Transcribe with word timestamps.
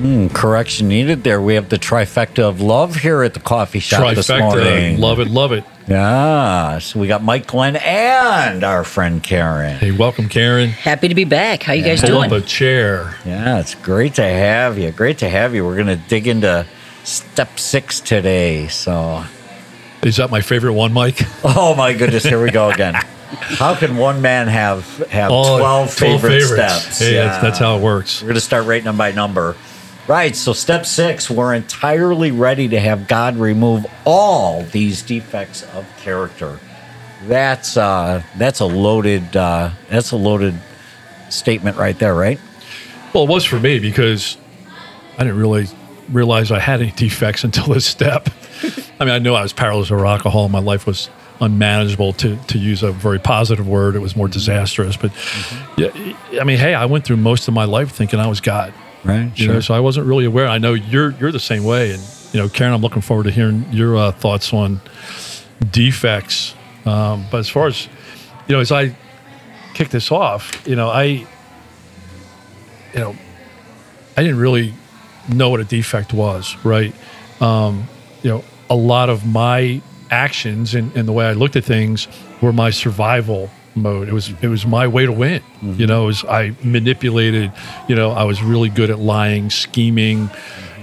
Mm, 0.00 0.32
correction 0.34 0.88
needed 0.88 1.24
there. 1.24 1.42
We 1.42 1.54
have 1.56 1.68
the 1.68 1.78
trifecta 1.78 2.38
of 2.40 2.60
love 2.62 2.96
here 2.96 3.22
at 3.22 3.34
the 3.34 3.40
coffee 3.40 3.80
shop 3.80 4.14
this 4.14 4.28
Trifecta. 4.28 4.40
morning. 4.40 4.98
Love 5.00 5.20
it, 5.20 5.28
love 5.28 5.52
it. 5.52 5.62
Yeah. 5.86 6.78
So 6.78 6.98
we 7.00 7.06
got 7.06 7.22
Mike 7.22 7.46
Glenn 7.46 7.76
and 7.76 8.64
our 8.64 8.82
friend 8.82 9.22
Karen. 9.22 9.76
Hey, 9.76 9.90
welcome, 9.90 10.28
Karen. 10.30 10.70
Happy 10.70 11.08
to 11.08 11.14
be 11.14 11.24
back. 11.24 11.62
How 11.64 11.74
you 11.74 11.82
guys 11.84 12.00
Pull 12.00 12.18
up 12.18 12.32
a 12.32 12.40
chair. 12.40 13.14
Yeah, 13.26 13.58
it's 13.60 13.74
great 13.74 14.14
to 14.14 14.22
have 14.22 14.78
you. 14.78 14.90
Great 14.90 15.18
to 15.18 15.28
have 15.28 15.54
you. 15.54 15.66
We're 15.66 15.74
going 15.76 15.88
to 15.88 15.96
dig 16.08 16.26
into 16.26 16.64
step 17.04 17.58
six 17.58 18.00
today. 18.00 18.68
So, 18.68 19.24
Is 20.02 20.16
that 20.16 20.30
my 20.30 20.40
favorite 20.40 20.72
one, 20.74 20.94
Mike? 20.94 21.18
oh 21.44 21.74
my 21.76 21.92
goodness, 21.92 22.22
here 22.24 22.42
we 22.42 22.50
go 22.50 22.70
again. 22.70 22.94
How 22.94 23.74
can 23.74 23.96
one 23.96 24.22
man 24.22 24.48
have 24.48 24.84
have 25.08 25.30
Oh, 25.30 25.58
12, 25.58 25.92
favorite 25.92 26.20
favorites. 26.40 26.82
steps? 26.82 26.98
Hey, 27.00 27.14
that's, 27.14 27.42
that's 27.42 27.58
how 27.58 27.76
it 27.76 27.82
works. 27.82 28.22
We're 28.22 28.28
going 28.28 28.34
to 28.36 28.40
start 28.40 28.66
rating 28.66 28.86
them 28.86 28.96
by 28.96 29.12
number. 29.12 29.56
Right. 30.10 30.34
So, 30.34 30.52
step 30.54 30.86
six, 30.86 31.30
we're 31.30 31.54
entirely 31.54 32.32
ready 32.32 32.66
to 32.70 32.80
have 32.80 33.06
God 33.06 33.36
remove 33.36 33.86
all 34.04 34.64
these 34.64 35.02
defects 35.02 35.62
of 35.72 35.86
character. 35.98 36.58
That's 37.28 37.76
uh, 37.76 38.24
that's 38.36 38.58
a 38.58 38.66
loaded 38.66 39.36
uh, 39.36 39.70
that's 39.88 40.10
a 40.10 40.16
loaded 40.16 40.58
statement 41.28 41.76
right 41.76 41.96
there, 41.96 42.12
right? 42.12 42.40
Well, 43.14 43.22
it 43.22 43.30
was 43.30 43.44
for 43.44 43.60
me 43.60 43.78
because 43.78 44.36
I 45.16 45.22
didn't 45.22 45.38
really 45.38 45.68
realize 46.10 46.50
I 46.50 46.58
had 46.58 46.82
any 46.82 46.90
defects 46.90 47.44
until 47.44 47.72
this 47.72 47.86
step. 47.86 48.30
I 48.98 49.04
mean, 49.04 49.14
I 49.14 49.20
knew 49.20 49.34
I 49.34 49.42
was 49.42 49.52
paralyzed 49.52 49.92
or 49.92 50.04
alcohol. 50.04 50.48
My 50.48 50.58
life 50.58 50.88
was 50.88 51.08
unmanageable, 51.40 52.14
to, 52.14 52.36
to 52.48 52.58
use 52.58 52.82
a 52.82 52.90
very 52.90 53.20
positive 53.20 53.68
word. 53.68 53.94
It 53.94 54.00
was 54.00 54.16
more 54.16 54.26
disastrous. 54.26 54.96
But 54.96 55.12
yeah, 55.78 55.92
I 56.40 56.42
mean, 56.42 56.58
hey, 56.58 56.74
I 56.74 56.86
went 56.86 57.04
through 57.04 57.18
most 57.18 57.46
of 57.46 57.54
my 57.54 57.64
life 57.64 57.92
thinking 57.92 58.18
I 58.18 58.26
was 58.26 58.40
God. 58.40 58.74
Right. 59.04 59.32
You 59.38 59.48
know, 59.48 59.60
so 59.60 59.74
I 59.74 59.80
wasn't 59.80 60.06
really 60.06 60.26
aware. 60.26 60.46
I 60.46 60.58
know 60.58 60.74
you're 60.74 61.12
you're 61.12 61.32
the 61.32 61.40
same 61.40 61.64
way, 61.64 61.92
and 61.92 62.02
you 62.32 62.40
know, 62.40 62.48
Karen, 62.48 62.74
I'm 62.74 62.82
looking 62.82 63.02
forward 63.02 63.24
to 63.24 63.30
hearing 63.30 63.64
your 63.70 63.96
uh, 63.96 64.12
thoughts 64.12 64.52
on 64.52 64.80
defects. 65.70 66.54
Um, 66.84 67.26
but 67.30 67.38
as 67.38 67.48
far 67.48 67.66
as 67.66 67.88
you 68.46 68.54
know, 68.54 68.60
as 68.60 68.72
I 68.72 68.94
kick 69.74 69.88
this 69.88 70.10
off, 70.10 70.66
you 70.66 70.76
know, 70.76 70.88
I, 70.88 71.02
you 71.02 71.26
know, 72.96 73.16
I 74.16 74.22
didn't 74.22 74.38
really 74.38 74.74
know 75.32 75.50
what 75.50 75.60
a 75.60 75.64
defect 75.64 76.12
was, 76.12 76.56
right? 76.64 76.94
Um, 77.40 77.88
you 78.22 78.30
know, 78.30 78.44
a 78.68 78.74
lot 78.74 79.08
of 79.08 79.26
my 79.26 79.80
actions 80.10 80.74
and, 80.74 80.94
and 80.96 81.06
the 81.06 81.12
way 81.12 81.26
I 81.26 81.32
looked 81.32 81.56
at 81.56 81.64
things 81.64 82.08
were 82.42 82.52
my 82.52 82.70
survival 82.70 83.50
mode. 83.74 84.08
It 84.08 84.12
was 84.12 84.32
it 84.42 84.48
was 84.48 84.66
my 84.66 84.86
way 84.86 85.06
to 85.06 85.12
win. 85.12 85.40
Mm-hmm. 85.40 85.80
You 85.80 85.86
know, 85.86 86.04
it 86.04 86.06
was 86.06 86.24
I 86.24 86.54
manipulated. 86.62 87.52
You 87.88 87.96
know, 87.96 88.10
I 88.12 88.24
was 88.24 88.42
really 88.42 88.68
good 88.68 88.90
at 88.90 88.98
lying, 88.98 89.50
scheming. 89.50 90.30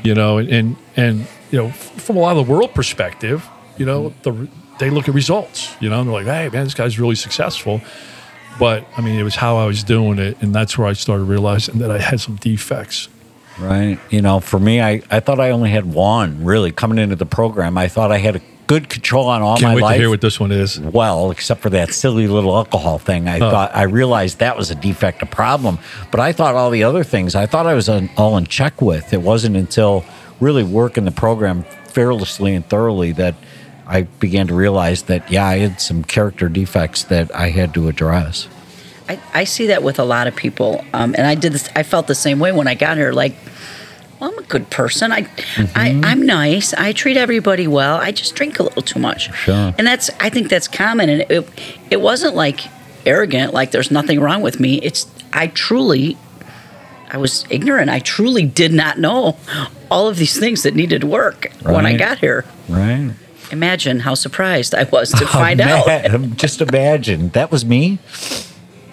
You 0.04 0.16
know, 0.16 0.38
and 0.38 0.50
and, 0.50 0.76
and 0.96 1.28
you 1.52 1.60
know, 1.60 1.70
from 1.72 2.18
a 2.18 2.20
lot 2.20 2.38
of 2.38 2.46
the 2.46 2.52
world 2.52 2.74
perspective, 2.74 3.48
you 3.78 3.86
know, 3.86 4.10
mm-hmm. 4.10 4.46
the 4.46 4.50
they 4.80 4.90
look 4.90 5.08
at 5.08 5.16
results. 5.16 5.76
You 5.80 5.90
know, 5.90 6.00
and 6.00 6.08
they're 6.08 6.14
like, 6.14 6.26
hey 6.26 6.50
man, 6.50 6.64
this 6.64 6.74
guy's 6.74 7.00
really 7.00 7.16
successful. 7.16 7.82
But 8.60 8.88
I 8.98 9.02
mean, 9.02 9.20
it 9.20 9.24
was 9.24 9.36
how 9.36 9.58
I 9.58 9.66
was 9.66 9.84
doing 9.84 10.18
it, 10.20 10.42
and 10.42 10.54
that's 10.54 10.78
where 10.78 10.88
I 10.88 10.94
started 10.94 11.26
realizing 11.26 11.80
that 11.80 11.92
I 11.92 12.00
had 12.00 12.20
some 12.20 12.36
defects. 12.38 13.10
Right. 13.60 14.00
You 14.10 14.22
know, 14.22 14.40
for 14.40 14.60
me, 14.60 14.82
I, 14.82 15.02
I 15.10 15.20
thought 15.20 15.40
I 15.40 15.50
only 15.50 15.70
had 15.72 15.92
one 15.92 16.44
really 16.44 16.72
coming 16.72 17.00
into 17.00 17.16
the 17.16 17.26
program. 17.26 17.78
I 17.78 17.88
thought 17.88 18.12
I 18.12 18.20
had 18.20 18.36
a 18.36 18.42
good 18.68 18.90
control 18.90 19.28
on 19.28 19.42
all 19.42 19.58
Can't 19.58 19.70
my 19.72 19.76
wait 19.76 19.82
life. 19.82 19.96
to 19.96 20.02
hear 20.02 20.10
what 20.10 20.22
this 20.22 20.40
one 20.40 20.52
is. 20.52 20.80
well, 20.80 21.32
except 21.32 21.62
for 21.62 21.70
that 21.72 21.94
silly 21.94 22.28
little 22.28 22.56
alcohol 22.56 23.00
thing. 23.00 23.28
I 23.28 23.40
thought 23.40 23.76
I 23.76 23.84
realized 23.84 24.40
that 24.40 24.58
was 24.58 24.70
a 24.70 24.76
defect, 24.76 25.22
a 25.22 25.26
problem. 25.26 25.80
But 26.12 26.20
I 26.20 26.34
thought 26.34 26.56
all 26.56 26.70
the 26.70 26.84
other 26.84 27.04
things, 27.04 27.34
I 27.34 27.46
thought 27.46 27.66
I 27.66 27.74
was 27.74 27.90
on, 27.90 28.10
all 28.18 28.38
in 28.38 28.46
check 28.46 28.82
with. 28.82 29.14
It 29.14 29.22
wasn't 29.22 29.56
until 29.56 30.06
really 30.40 30.64
working 30.64 31.06
the 31.06 31.12
program 31.12 31.64
fearlessly 31.88 32.54
and 32.54 32.66
thoroughly 32.68 33.12
that 33.14 33.36
I 33.88 34.04
began 34.04 34.48
to 34.48 34.54
realize 34.54 35.04
that, 35.04 35.32
yeah, 35.32 35.46
I 35.48 35.60
had 35.60 35.80
some 35.80 36.04
character 36.04 36.50
defects 36.50 37.06
that 37.06 37.34
I 37.34 37.50
had 37.50 37.74
to 37.76 37.88
address. 37.88 38.48
I, 39.10 39.20
I 39.34 39.44
see 39.46 39.68
that 39.68 39.82
with 39.82 39.98
a 39.98 40.04
lot 40.04 40.28
of 40.28 40.36
people, 40.36 40.84
um, 40.94 41.16
and 41.18 41.26
I 41.26 41.36
did 41.36 41.54
this. 41.54 41.70
I 41.76 41.84
felt 41.84 42.08
the 42.08 42.16
same 42.16 42.40
way 42.40 42.52
when 42.52 42.68
I 42.68 42.76
got 42.76 42.98
here. 42.98 43.14
Like, 43.14 43.36
well, 44.20 44.32
I'm 44.32 44.40
a 44.40 44.48
good 44.48 44.70
person. 44.70 45.12
I, 45.12 45.18
I, 45.18 45.22
mm-hmm. 45.22 46.06
I'm 46.06 46.26
nice. 46.26 46.74
I 46.74 46.92
treat 46.92 47.18
everybody 47.18 47.68
well. 47.68 47.98
I 47.98 48.12
just 48.12 48.36
drink 48.36 48.60
a 48.60 48.64
little 48.64 48.82
too 48.82 49.00
much. 49.00 49.34
Sure. 49.36 49.74
And 49.78 49.86
that's. 49.86 50.10
I 50.20 50.30
think 50.30 50.50
that's 50.50 50.68
common. 50.68 51.10
And 51.10 51.22
it, 51.30 51.50
it 51.92 52.02
wasn't 52.02 52.36
like 52.36 52.62
arrogant. 53.06 53.54
Like 53.54 53.72
there's 53.72 53.92
nothing 53.92 54.20
wrong 54.20 54.42
with 54.42 54.60
me. 54.60 54.82
It's. 54.82 55.06
I 55.34 55.48
truly. 55.48 56.18
I 57.10 57.18
was 57.18 57.46
ignorant. 57.50 57.90
I 57.90 58.00
truly 58.00 58.46
did 58.46 58.74
not 58.74 59.00
know 59.00 59.38
all 59.90 60.08
of 60.08 60.18
these 60.18 60.38
things 60.38 60.64
that 60.64 60.76
needed 60.76 61.06
work 61.06 61.52
when 61.62 61.86
I 61.86 61.96
got 61.96 62.20
here. 62.20 62.44
Right. 62.68 63.14
Imagine 63.52 64.02
how 64.02 64.14
surprised 64.14 64.76
I 64.76 64.84
was 64.84 65.12
to 65.20 65.26
find 65.26 65.62
out. 65.62 66.12
Just 66.36 66.60
imagine 66.60 67.30
that 67.30 67.52
was 67.52 67.64
me. 67.64 68.00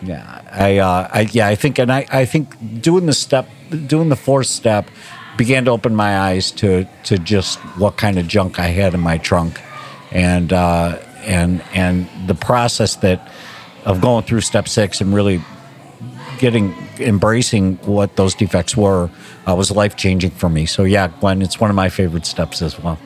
Yeah, 0.05 0.43
I, 0.53 0.79
uh, 0.79 1.09
I, 1.13 1.21
yeah, 1.33 1.49
I 1.49 1.55
think, 1.55 1.79
and 1.79 1.91
I, 1.91 2.07
I 2.13 2.25
think 2.27 2.83
doing 2.83 3.07
the 3.07 3.15
step, 3.15 3.49
doing 3.87 4.11
the 4.11 4.17
fourth 4.17 4.49
step, 4.49 4.89
began 5.37 5.65
to 5.65 5.71
open 5.71 5.95
my 5.95 6.19
eyes 6.19 6.51
to 6.53 6.87
to 7.05 7.19
just 7.19 7.59
what 7.79 7.97
kind 7.97 8.19
of 8.19 8.29
junk 8.29 8.59
I 8.59 8.67
had 8.67 8.95
in 8.95 9.01
my 9.01 9.19
trunk, 9.19 9.61
and 10.11 10.53
uh, 10.53 10.99
and 11.25 11.63
and 11.73 12.09
the 12.27 12.35
process 12.35 12.97
that 12.97 13.31
of 13.85 14.01
going 14.01 14.25
through 14.25 14.43
step 14.43 14.69
six 14.69 15.01
and 15.01 15.15
really 15.15 15.43
getting 16.39 16.75
embracing 16.99 17.77
what 17.79 18.17
those 18.17 18.35
defects 18.35 18.77
were 18.77 19.11
uh, 19.49 19.55
was 19.55 19.71
life 19.71 19.97
changing 19.97 20.31
for 20.31 20.49
me. 20.49 20.67
So 20.67 20.85
yeah, 20.85 21.09
Glenn, 21.21 21.43
it's 21.43 21.59
one 21.59 21.71
of 21.71 21.77
my 21.77 21.89
favorite 21.89 22.27
steps 22.27 22.63
as 22.63 22.79
well. 22.79 22.99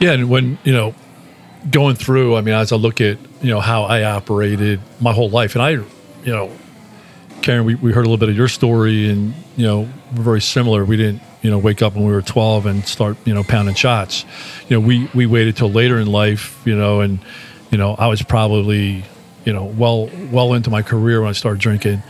Yeah, 0.00 0.12
and 0.12 0.30
when 0.30 0.58
you 0.64 0.72
know, 0.72 0.94
going 1.70 1.96
through, 1.96 2.36
I 2.36 2.40
mean, 2.40 2.54
as 2.54 2.72
I 2.72 2.76
look 2.76 3.00
at 3.00 3.18
you 3.42 3.50
know 3.50 3.60
how 3.60 3.84
I 3.84 4.04
operated 4.04 4.80
my 5.00 5.12
whole 5.12 5.30
life, 5.30 5.54
and 5.54 5.62
I, 5.62 5.70
you 5.70 5.86
know, 6.26 6.50
Karen, 7.42 7.64
we, 7.64 7.74
we 7.76 7.92
heard 7.92 8.02
a 8.06 8.08
little 8.08 8.18
bit 8.18 8.28
of 8.28 8.36
your 8.36 8.48
story, 8.48 9.08
and 9.08 9.34
you 9.56 9.66
know, 9.66 9.88
we're 10.16 10.22
very 10.22 10.40
similar. 10.40 10.84
We 10.84 10.96
didn't 10.96 11.22
you 11.42 11.50
know 11.50 11.58
wake 11.58 11.82
up 11.82 11.94
when 11.94 12.04
we 12.04 12.12
were 12.12 12.22
twelve 12.22 12.66
and 12.66 12.86
start 12.86 13.16
you 13.24 13.34
know 13.34 13.42
pounding 13.42 13.74
shots. 13.74 14.24
You 14.68 14.78
know, 14.80 14.86
we 14.86 15.08
we 15.14 15.26
waited 15.26 15.56
till 15.56 15.70
later 15.70 15.98
in 15.98 16.06
life, 16.06 16.60
you 16.64 16.76
know, 16.76 17.00
and 17.00 17.18
you 17.70 17.78
know, 17.78 17.94
I 17.94 18.06
was 18.06 18.22
probably 18.22 19.04
you 19.44 19.52
know 19.52 19.64
well 19.64 20.10
well 20.30 20.54
into 20.54 20.70
my 20.70 20.82
career 20.82 21.20
when 21.20 21.30
I 21.30 21.32
started 21.32 21.60
drinking, 21.60 22.02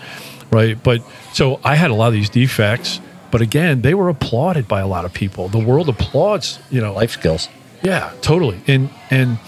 right? 0.51 0.81
But 0.83 1.03
so 1.33 1.61
I 1.65 1.75
had 1.75 1.91
a 1.91 1.95
lot 1.95 2.09
of 2.09 2.15
these 2.15 2.31
defects. 2.31 3.01
But 3.31 3.43
again, 3.43 3.83
they 3.83 3.93
were 3.93 4.09
applauded 4.09 4.67
by 4.69 4.81
a 4.81 4.87
lot 4.87 5.05
of 5.05 5.13
people. 5.13 5.49
The 5.49 5.59
world 5.59 5.91
applauds, 5.91 6.59
you 6.71 6.81
know, 6.81 6.95
Life 6.95 7.11
skills. 7.11 7.49
Yeah, 7.83 8.13
totally. 8.21 8.61
And 8.67 8.91
and 9.11 9.39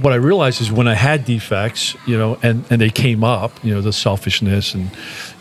what 0.00 0.12
I 0.12 0.16
realized 0.16 0.60
is 0.60 0.70
when 0.70 0.88
I 0.88 0.94
had 0.94 1.24
defects, 1.24 1.96
you 2.06 2.16
know, 2.16 2.38
and 2.42 2.64
and 2.70 2.80
they 2.80 2.90
came 2.90 3.24
up, 3.24 3.52
you 3.64 3.74
know, 3.74 3.80
the 3.80 3.92
selfishness 3.92 4.74
and 4.74 4.90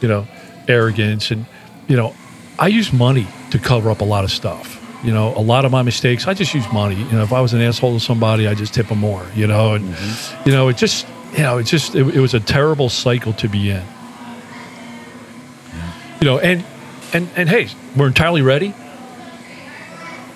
you 0.01 0.07
know, 0.07 0.27
arrogance 0.67 1.31
and 1.31 1.45
you 1.88 1.97
know, 1.97 2.15
I 2.57 2.67
use 2.67 2.94
money 2.94 3.27
to 3.51 3.59
cover 3.59 3.89
up 3.89 4.01
a 4.01 4.05
lot 4.05 4.23
of 4.23 4.31
stuff. 4.31 4.75
You 5.03 5.13
know, 5.13 5.33
a 5.35 5.39
lot 5.39 5.63
of 5.63 5.71
my 5.71 5.81
mistakes, 5.81 6.27
I 6.27 6.33
just 6.33 6.53
use 6.53 6.71
money. 6.73 6.95
You 6.95 7.11
know, 7.11 7.23
if 7.23 7.31
I 7.31 7.39
was 7.39 7.53
an 7.53 7.61
asshole 7.61 7.94
to 7.94 7.99
somebody, 8.03 8.47
I 8.47 8.53
just 8.53 8.73
tip 8.73 8.88
them 8.88 8.99
more. 8.99 9.25
You 9.33 9.47
know, 9.47 9.73
and 9.73 9.85
mm-hmm. 9.85 10.49
you 10.49 10.55
know, 10.55 10.67
it 10.67 10.77
just 10.77 11.07
you 11.33 11.39
know, 11.39 11.57
it 11.57 11.63
just 11.63 11.95
it, 11.95 12.15
it 12.15 12.19
was 12.19 12.33
a 12.33 12.39
terrible 12.39 12.89
cycle 12.89 13.33
to 13.33 13.47
be 13.47 13.69
in. 13.69 13.83
You 16.19 16.25
know, 16.25 16.39
and 16.39 16.65
and 17.13 17.29
and 17.35 17.49
hey, 17.49 17.69
we're 17.95 18.07
entirely 18.07 18.41
ready. 18.41 18.73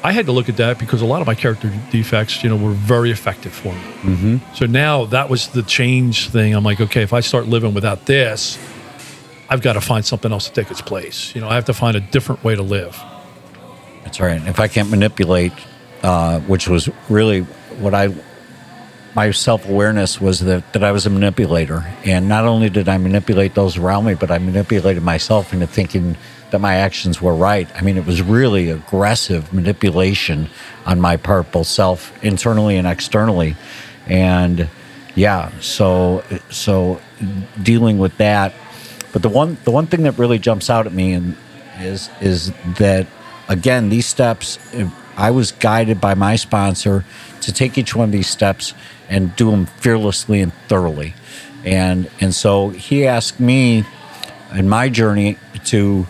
I 0.04 0.12
had 0.12 0.26
to 0.26 0.34
look 0.34 0.50
at 0.50 0.58
that 0.58 0.80
because 0.80 1.02
a 1.02 1.06
lot 1.06 1.22
of 1.22 1.28
my 1.28 1.36
character 1.36 1.72
defects, 1.90 2.44
you 2.44 2.50
know, 2.50 2.58
were 2.58 2.72
very 2.74 3.10
effective 3.10 3.54
for 3.54 3.74
me. 3.74 3.82
Mm-hmm. 4.02 4.54
So 4.54 4.66
now 4.66 5.06
that 5.06 5.30
was 5.30 5.48
the 5.48 5.64
change 5.64 6.30
thing. 6.30 6.54
I'm 6.54 6.64
like, 6.64 6.82
okay, 6.82 7.04
if 7.04 7.14
I 7.14 7.22
start 7.22 7.48
living 7.48 7.74
without 7.74 8.06
this, 8.06 8.60
I've 9.50 9.62
got 9.62 9.74
to 9.74 9.82
find 9.82 10.06
something 10.06 10.32
else 10.32 10.50
to 10.50 10.54
take 10.54 10.70
its 10.70 10.82
place. 10.82 11.34
You 11.34 11.40
know, 11.40 11.48
I 11.48 11.56
have 11.56 11.66
to 11.66 11.74
find 11.74 11.96
a 11.96 12.02
different 12.02 12.44
way 12.44 12.54
to 12.54 12.62
live. 12.62 13.02
That's 14.04 14.20
right. 14.20 14.46
If 14.46 14.60
I 14.60 14.68
can't 14.68 14.90
manipulate, 14.90 15.54
uh, 16.02 16.42
which 16.42 16.68
was 16.68 16.90
really 17.08 17.42
what 17.80 17.94
I, 17.94 18.14
my 19.16 19.32
self 19.32 19.70
awareness 19.70 20.20
was 20.20 20.42
that, 20.42 20.74
that 20.74 20.84
I 20.84 20.92
was 20.92 21.06
a 21.06 21.10
manipulator. 21.10 21.86
And 22.04 22.28
not 22.28 22.44
only 22.44 22.70
did 22.70 22.90
I 22.90 22.98
manipulate 22.98 23.56
those 23.56 23.78
around 23.78 24.04
me, 24.04 24.16
but 24.16 24.32
I 24.32 24.38
manipulated 24.38 25.02
myself 25.02 25.54
into 25.54 25.68
thinking 25.68 26.18
that 26.54 26.60
my 26.60 26.76
actions 26.76 27.20
were 27.20 27.34
right. 27.34 27.68
I 27.76 27.82
mean, 27.82 27.98
it 27.98 28.06
was 28.06 28.22
really 28.22 28.70
aggressive 28.70 29.52
manipulation 29.52 30.50
on 30.86 31.02
my 31.02 31.18
part, 31.18 31.52
both 31.52 31.66
self 31.66 32.14
internally 32.24 32.78
and 32.78 32.86
externally, 32.86 33.56
and 34.06 34.70
yeah, 35.16 35.52
so 35.62 36.24
so 36.52 37.02
dealing 37.62 37.98
with 37.98 38.16
that. 38.18 38.54
But 39.12 39.24
the 39.24 39.30
one 39.30 39.58
the 39.64 39.72
one 39.72 39.88
thing 39.88 40.04
that 40.04 40.20
really 40.20 40.38
jumps 40.38 40.70
out 40.70 40.86
at 40.86 40.94
me 40.94 41.14
and 41.14 41.36
is 41.80 42.12
is 42.22 42.54
that 42.78 43.08
again 43.50 43.90
these 43.90 44.06
steps. 44.06 44.60
I 45.16 45.30
was 45.30 45.52
guided 45.52 46.02
by 46.02 46.16
my 46.16 46.36
sponsor 46.38 47.06
to 47.42 47.54
take 47.54 47.78
each 47.78 47.96
one 47.96 48.06
of 48.10 48.12
these 48.12 48.28
steps 48.28 48.74
and 49.10 49.36
do 49.36 49.52
them 49.52 49.68
fearlessly 49.68 50.42
and 50.42 50.54
thoroughly. 50.68 51.14
And 51.66 52.10
and 52.22 52.34
so 52.34 52.70
he 52.70 53.08
asked 53.08 53.40
me 53.40 53.86
in 54.54 54.70
my 54.70 54.90
journey 54.90 55.38
to 55.66 56.08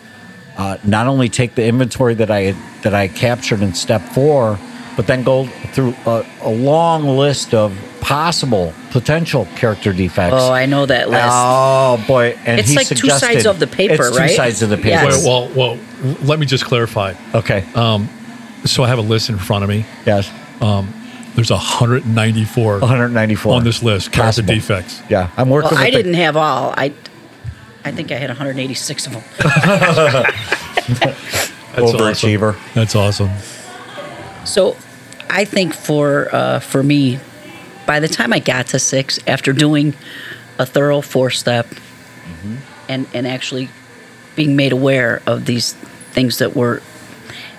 uh, 0.56 0.78
not 0.84 1.06
only 1.06 1.28
take 1.28 1.54
the 1.54 1.64
inventory 1.66 2.14
that 2.14 2.30
I 2.30 2.52
that 2.82 2.94
I 2.94 3.08
captured 3.08 3.62
in 3.62 3.74
step 3.74 4.02
four, 4.02 4.58
but 4.96 5.06
then 5.06 5.22
go 5.24 5.46
through 5.72 5.94
a, 6.06 6.24
a 6.42 6.50
long 6.50 7.16
list 7.16 7.54
of 7.54 7.76
possible 8.00 8.72
potential 8.90 9.46
character 9.56 9.92
defects. 9.92 10.36
Oh, 10.38 10.52
I 10.52 10.66
know 10.66 10.86
that 10.86 11.08
list. 11.10 11.24
Oh 11.26 12.02
boy! 12.06 12.36
And 12.44 12.60
It's 12.60 12.70
he 12.70 12.76
like 12.76 12.86
two 12.88 13.08
sides 13.10 13.46
of 13.46 13.58
the 13.58 13.66
paper, 13.66 14.06
it's 14.08 14.18
right? 14.18 14.28
Two 14.28 14.36
sides 14.36 14.62
of 14.62 14.68
the 14.70 14.76
paper. 14.76 14.88
Yes. 14.88 15.24
Well, 15.26 15.48
well, 15.56 15.78
well, 16.02 16.16
let 16.22 16.38
me 16.38 16.46
just 16.46 16.64
clarify. 16.64 17.14
Okay. 17.34 17.64
So 18.66 18.82
I 18.82 18.88
have 18.88 18.98
a 18.98 19.02
list 19.02 19.28
in 19.28 19.36
front 19.38 19.62
of 19.64 19.68
me. 19.70 19.84
yes. 20.06 20.30
There's 21.34 21.50
194 21.50 22.78
194 22.78 23.54
on 23.54 23.64
this 23.64 23.82
list, 23.82 24.12
character 24.12 24.40
defects. 24.42 25.02
Yeah, 25.10 25.30
I'm 25.36 25.50
working. 25.50 25.70
Well, 25.72 25.78
with 25.80 25.86
I 25.86 25.90
the- 25.90 25.96
didn't 25.96 26.14
have 26.14 26.36
all. 26.36 26.72
I 26.76 26.92
I 27.84 27.90
think 27.92 28.10
I 28.10 28.16
had 28.16 28.30
186 28.30 29.06
of 29.06 29.12
them. 29.12 29.22
That's 31.74 31.90
Overachiever. 31.92 32.54
Awesome. 32.54 32.70
That's 32.74 32.94
awesome. 32.96 33.30
So 34.44 34.76
I 35.28 35.44
think 35.44 35.74
for 35.74 36.28
uh, 36.34 36.60
for 36.60 36.82
me, 36.82 37.18
by 37.86 38.00
the 38.00 38.08
time 38.08 38.32
I 38.32 38.38
got 38.38 38.68
to 38.68 38.78
six, 38.78 39.18
after 39.26 39.52
doing 39.52 39.94
a 40.58 40.66
thorough 40.66 41.00
four 41.00 41.30
step 41.30 41.66
and 42.88 43.06
and 43.14 43.26
actually 43.26 43.68
being 44.36 44.56
made 44.56 44.72
aware 44.72 45.22
of 45.26 45.46
these 45.46 45.72
things 46.12 46.38
that 46.38 46.54
were 46.54 46.80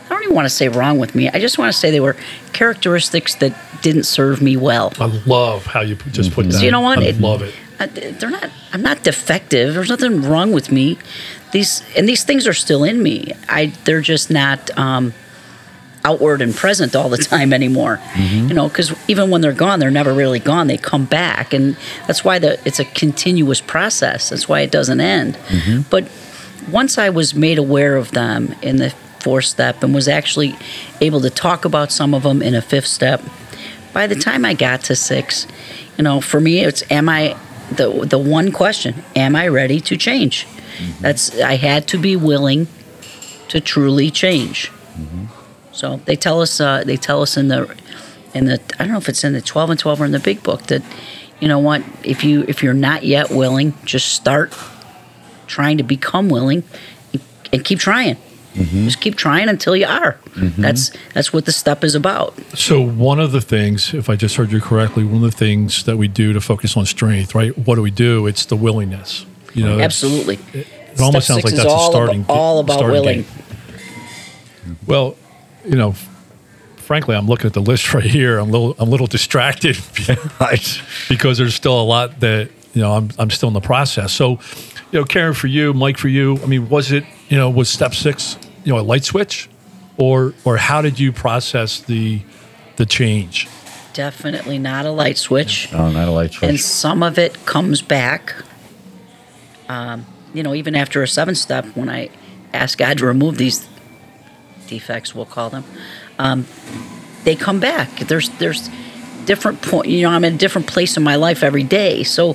I 0.05 0.09
don't 0.09 0.23
even 0.23 0.35
want 0.35 0.45
to 0.45 0.49
say 0.49 0.67
wrong 0.69 0.97
with 0.99 1.15
me. 1.15 1.29
I 1.29 1.39
just 1.39 1.57
want 1.57 1.73
to 1.73 1.77
say 1.77 1.91
they 1.91 1.99
were 1.99 2.15
characteristics 2.53 3.35
that 3.35 3.55
didn't 3.81 4.03
serve 4.03 4.41
me 4.41 4.55
well. 4.55 4.93
I 4.99 5.05
love 5.25 5.65
how 5.65 5.81
you 5.81 5.95
just 6.11 6.31
put 6.31 6.45
that. 6.45 6.53
So 6.53 6.63
you 6.63 6.71
know 6.71 6.81
what? 6.81 6.99
I 6.99 7.05
It- 7.05 7.19
love 7.19 7.41
it. 7.41 7.53
I- 7.79 7.87
they're 7.87 8.29
not 8.29 8.49
i'm 8.73 8.81
not 8.81 9.03
defective. 9.03 9.73
There's 9.73 9.89
nothing 9.89 10.21
wrong 10.23 10.51
with 10.51 10.71
me. 10.71 10.97
These 11.51 11.83
and 11.97 12.07
these 12.07 12.23
things 12.23 12.47
are 12.47 12.53
still 12.53 12.83
in 12.83 13.01
me. 13.03 13.33
I 13.49 13.67
they're 13.85 14.01
just 14.01 14.29
not 14.29 14.75
um 14.77 15.13
outward 16.03 16.39
and 16.41 16.53
present 16.55 16.95
all 16.95 17.09
the 17.09 17.17
time 17.33 17.51
anymore. 17.53 17.99
You 18.17 18.53
know 18.53 18.67
because 18.67 18.93
even 19.07 19.29
when 19.29 19.41
they're 19.41 19.53
gone 19.53 19.79
they're 19.79 19.91
never 19.91 20.13
really 20.13 20.39
gone. 20.39 20.67
They 20.67 20.77
come 20.77 21.05
back. 21.05 21.53
And 21.53 21.75
that's 22.07 22.23
why 22.23 22.39
the 22.39 22.59
it's 22.65 22.79
a 22.79 22.85
continuous 22.85 23.61
process. 23.61 24.29
That's 24.29 24.47
why 24.47 24.61
it 24.61 24.71
doesn't 24.71 24.99
end. 25.01 25.37
But 25.89 26.07
once 26.71 26.97
i 26.97 27.09
was 27.09 27.35
made 27.35 27.57
aware 27.59 27.95
of 27.95 28.09
them 28.11 28.55
in 28.63 28.77
the 28.77 28.89
fourth 29.19 29.45
step 29.45 29.83
and 29.83 29.93
was 29.93 30.07
actually 30.07 30.55
able 31.01 31.21
to 31.21 31.29
talk 31.29 31.63
about 31.65 31.91
some 31.91 32.13
of 32.15 32.23
them 32.23 32.41
in 32.41 32.55
a 32.55 32.61
fifth 32.61 32.87
step 32.87 33.21
by 33.93 34.07
the 34.07 34.15
time 34.15 34.43
I 34.45 34.53
got 34.55 34.81
to 34.85 34.95
six, 34.95 35.47
you 35.97 36.03
know, 36.03 36.19
for 36.21 36.39
me, 36.41 36.59
it's 36.59 36.83
am 36.91 37.07
I 37.07 37.37
the 37.71 38.05
the 38.05 38.17
one 38.17 38.51
question: 38.51 39.03
Am 39.15 39.35
I 39.35 39.47
ready 39.47 39.79
to 39.81 39.97
change? 39.97 40.47
That's 40.99 41.39
I 41.39 41.55
had 41.55 41.87
to 41.89 41.97
be 41.97 42.15
willing 42.15 42.67
to 43.49 43.59
truly 43.61 44.11
change. 44.11 44.71
So 45.71 45.97
they 46.05 46.15
tell 46.15 46.41
us 46.41 46.59
uh, 46.59 46.83
they 46.83 46.97
tell 46.97 47.21
us 47.21 47.37
in 47.37 47.47
the 47.49 47.75
in 48.33 48.45
the 48.45 48.61
I 48.79 48.83
don't 48.83 48.91
know 48.91 48.97
if 48.97 49.09
it's 49.09 49.23
in 49.23 49.33
the 49.33 49.41
twelve 49.41 49.69
and 49.69 49.79
twelve 49.79 50.01
or 50.01 50.05
in 50.05 50.11
the 50.11 50.19
big 50.19 50.43
book 50.43 50.63
that 50.63 50.81
you 51.39 51.47
know 51.47 51.59
what 51.59 51.83
if 52.03 52.23
you 52.23 52.45
if 52.47 52.63
you're 52.63 52.73
not 52.73 53.03
yet 53.03 53.29
willing, 53.29 53.73
just 53.83 54.13
start 54.13 54.53
trying 55.47 55.77
to 55.77 55.83
become 55.83 56.29
willing 56.29 56.63
and 57.51 57.63
keep 57.63 57.79
trying. 57.79 58.17
Mm-hmm. 58.55 58.85
Just 58.85 59.01
keep 59.01 59.15
trying 59.15 59.49
until 59.49 59.75
you 59.75 59.85
are. 59.85 60.13
Mm-hmm. 60.35 60.61
That's 60.61 60.91
that's 61.13 61.33
what 61.33 61.45
the 61.45 61.51
step 61.51 61.83
is 61.83 61.93
about. 61.93 62.33
So 62.57 62.81
one 62.81 63.19
of 63.19 63.33
the 63.33 63.41
things, 63.41 63.93
if 63.93 64.09
I 64.09 64.15
just 64.15 64.37
heard 64.37 64.51
you 64.51 64.61
correctly, 64.61 65.03
one 65.03 65.15
of 65.23 65.31
the 65.31 65.37
things 65.37 65.83
that 65.83 65.97
we 65.97 66.07
do 66.07 66.31
to 66.31 66.39
focus 66.39 66.77
on 66.77 66.85
strength, 66.85 67.35
right? 67.35 67.57
What 67.57 67.75
do 67.75 67.81
we 67.81 67.91
do? 67.91 68.27
It's 68.27 68.45
the 68.45 68.55
willingness. 68.55 69.25
You 69.53 69.65
know, 69.65 69.79
Absolutely. 69.79 70.39
It 70.53 70.67
almost 71.01 71.25
Step 71.25 71.41
sounds 71.41 71.43
like 71.43 71.53
that's 71.53 71.65
a 71.65 71.79
starting. 71.85 72.21
About, 72.21 72.33
all 72.33 72.59
about 72.59 72.77
starting 72.77 72.91
willing. 73.01 73.21
gate. 73.21 73.29
Well, 74.87 75.15
you 75.65 75.75
know, 75.75 75.93
frankly, 76.77 77.15
I'm 77.15 77.27
looking 77.27 77.47
at 77.47 77.53
the 77.53 77.61
list 77.61 77.93
right 77.93 78.03
here. 78.03 78.39
I'm 78.39 78.49
a 78.49 78.51
little, 78.51 78.75
I'm 78.79 78.87
a 78.87 78.91
little 78.91 79.07
distracted 79.07 79.77
because 81.09 81.37
there's 81.37 81.55
still 81.55 81.79
a 81.79 81.83
lot 81.83 82.21
that 82.21 82.49
you 82.73 82.81
know 82.81 82.93
I'm, 82.93 83.09
I'm 83.19 83.29
still 83.29 83.47
in 83.47 83.53
the 83.53 83.61
process. 83.61 84.13
So, 84.13 84.39
you 84.91 84.99
know, 84.99 85.03
Karen, 85.03 85.33
for 85.33 85.47
you, 85.47 85.73
Mike, 85.73 85.97
for 85.97 86.07
you, 86.07 86.37
I 86.41 86.45
mean, 86.45 86.69
was 86.69 86.91
it 86.91 87.03
you 87.27 87.37
know 87.37 87.49
was 87.49 87.69
step 87.69 87.93
six 87.93 88.37
you 88.65 88.73
know 88.73 88.79
a 88.79 88.83
light 88.83 89.05
switch, 89.05 89.49
or 89.97 90.33
or 90.43 90.57
how 90.57 90.81
did 90.81 90.99
you 90.99 91.13
process 91.13 91.79
the 91.79 92.21
the 92.75 92.85
change? 92.85 93.47
Definitely 93.93 94.59
not 94.59 94.85
a 94.85 94.91
light 94.91 95.17
switch. 95.17 95.69
Oh, 95.71 95.89
not 95.89 96.09
a 96.09 96.11
light 96.11 96.33
switch. 96.33 96.49
And 96.49 96.59
some 96.59 97.01
of 97.01 97.17
it 97.17 97.45
comes 97.45 97.81
back. 97.81 98.35
Um, 99.69 100.05
you 100.33 100.43
know, 100.43 100.53
even 100.53 100.75
after 100.75 101.01
a 101.01 101.07
seven 101.07 101.33
step, 101.33 101.65
when 101.75 101.89
I 101.89 102.09
ask 102.53 102.77
God 102.77 102.97
to 102.97 103.05
remove 103.05 103.37
these 103.37 103.65
defects, 104.67 105.15
we'll 105.15 105.25
call 105.25 105.49
them, 105.49 105.63
um, 106.19 106.45
they 107.23 107.35
come 107.35 107.61
back. 107.61 107.89
There's 107.99 108.29
there's 108.31 108.69
different 109.25 109.61
point. 109.61 109.87
You 109.87 110.03
know, 110.03 110.09
I'm 110.09 110.23
in 110.23 110.35
a 110.35 110.37
different 110.37 110.67
place 110.67 110.97
in 110.97 111.03
my 111.03 111.15
life 111.15 111.43
every 111.43 111.63
day. 111.63 112.03
So 112.03 112.33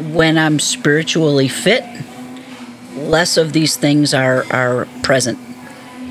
when 0.00 0.36
I'm 0.36 0.58
spiritually 0.58 1.48
fit, 1.48 1.84
less 2.96 3.36
of 3.36 3.52
these 3.52 3.76
things 3.76 4.14
are 4.14 4.44
are 4.50 4.86
present. 5.02 5.38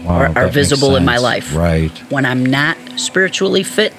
Wow, 0.04 0.14
are- 0.34 0.38
are 0.38 0.48
visible 0.48 0.96
in 0.96 1.06
my 1.06 1.18
life. 1.18 1.56
Right. 1.56 1.92
When 2.12 2.26
I'm 2.26 2.46
not 2.46 2.78
spiritually 2.96 3.64
fit, 3.64 3.94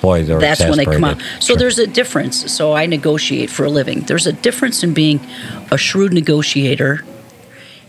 Boy, 0.00 0.24
that's 0.24 0.60
when 0.60 0.76
they 0.78 0.84
come 0.84 1.04
out. 1.04 1.18
So 1.38 1.48
Sure. 1.48 1.56
there's 1.56 1.78
a 1.78 1.86
difference. 1.86 2.52
So 2.52 2.72
I 2.72 2.86
negotiate 2.86 3.50
for 3.50 3.64
a 3.64 3.70
living. 3.70 4.00
There's 4.00 4.26
a 4.26 4.32
difference 4.32 4.82
in 4.82 4.94
being 4.94 5.20
a 5.70 5.78
shrewd 5.78 6.12
negotiator 6.12 7.04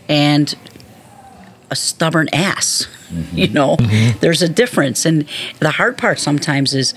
and 0.08 0.54
a 1.70 1.76
stubborn 1.76 2.28
ass. 2.32 2.86
Mm-hmm. 3.14 3.38
You 3.38 3.48
know, 3.48 3.76
there's 4.20 4.42
a 4.42 4.48
difference, 4.48 5.04
and 5.06 5.26
the 5.60 5.70
hard 5.70 5.96
part 5.96 6.18
sometimes 6.18 6.74
is 6.74 6.94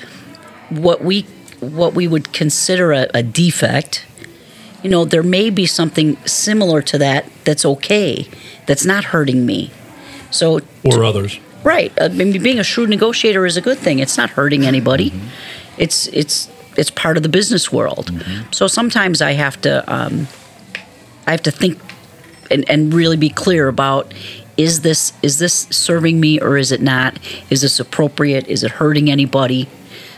what 0.69 1.03
we 1.03 1.27
what 1.59 1.93
we 1.93 2.07
would 2.07 2.33
consider 2.33 2.91
a, 2.91 3.07
a 3.13 3.21
defect. 3.21 4.03
You 4.83 4.89
know, 4.89 5.05
there 5.05 5.23
may 5.23 5.49
be 5.49 5.65
something 5.65 6.17
similar 6.25 6.81
to 6.83 6.97
that 6.99 7.25
that's 7.43 7.65
okay, 7.65 8.27
that's 8.65 8.85
not 8.85 9.05
hurting 9.05 9.45
me. 9.45 9.71
So 10.29 10.59
Or 10.83 11.03
others. 11.03 11.39
Right. 11.63 11.91
Uh, 11.99 12.05
I 12.05 12.09
mean, 12.09 12.41
being 12.41 12.59
a 12.59 12.63
shrewd 12.63 12.89
negotiator 12.89 13.45
is 13.45 13.57
a 13.57 13.61
good 13.61 13.77
thing. 13.77 13.99
It's 13.99 14.17
not 14.17 14.29
hurting 14.31 14.65
anybody. 14.65 15.11
Mm-hmm. 15.11 15.27
It's 15.77 16.07
it's 16.07 16.49
it's 16.77 16.91
part 16.91 17.17
of 17.17 17.23
the 17.23 17.29
business 17.29 17.71
world. 17.71 18.11
Mm-hmm. 18.11 18.51
So 18.51 18.67
sometimes 18.67 19.21
I 19.21 19.33
have 19.33 19.59
to 19.61 19.83
um, 19.93 20.27
I 21.25 21.31
have 21.31 21.43
to 21.43 21.51
think 21.51 21.79
and, 22.49 22.69
and 22.69 22.93
really 22.93 23.17
be 23.17 23.29
clear 23.29 23.67
about 23.67 24.13
is 24.55 24.81
this 24.81 25.13
is 25.21 25.39
this 25.39 25.67
serving 25.69 26.19
me 26.19 26.39
or 26.39 26.57
is 26.57 26.71
it 26.71 26.81
not? 26.81 27.19
Is 27.49 27.61
this 27.61 27.79
appropriate? 27.79 28.47
Is 28.47 28.63
it 28.63 28.71
hurting 28.71 29.09
anybody? 29.11 29.67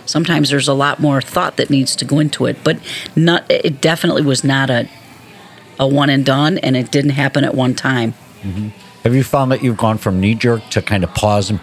Sometimes 0.09 0.49
there's 0.49 0.67
a 0.67 0.73
lot 0.73 0.99
more 0.99 1.21
thought 1.21 1.57
that 1.57 1.69
needs 1.69 1.95
to 1.97 2.05
go 2.05 2.19
into 2.19 2.45
it, 2.47 2.57
but 2.63 2.79
not. 3.15 3.45
It 3.49 3.79
definitely 3.81 4.23
was 4.23 4.43
not 4.43 4.69
a 4.69 4.89
a 5.79 5.87
one 5.87 6.09
and 6.09 6.25
done, 6.25 6.57
and 6.57 6.75
it 6.75 6.91
didn't 6.91 7.11
happen 7.11 7.43
at 7.43 7.53
one 7.55 7.75
time. 7.75 8.13
Mm-hmm. 8.41 8.69
Have 9.03 9.15
you 9.15 9.23
found 9.23 9.51
that 9.51 9.63
you've 9.63 9.77
gone 9.77 9.97
from 9.97 10.19
knee 10.19 10.35
jerk 10.35 10.67
to 10.71 10.81
kind 10.81 11.03
of 11.03 11.13
pause 11.13 11.49
and 11.49 11.59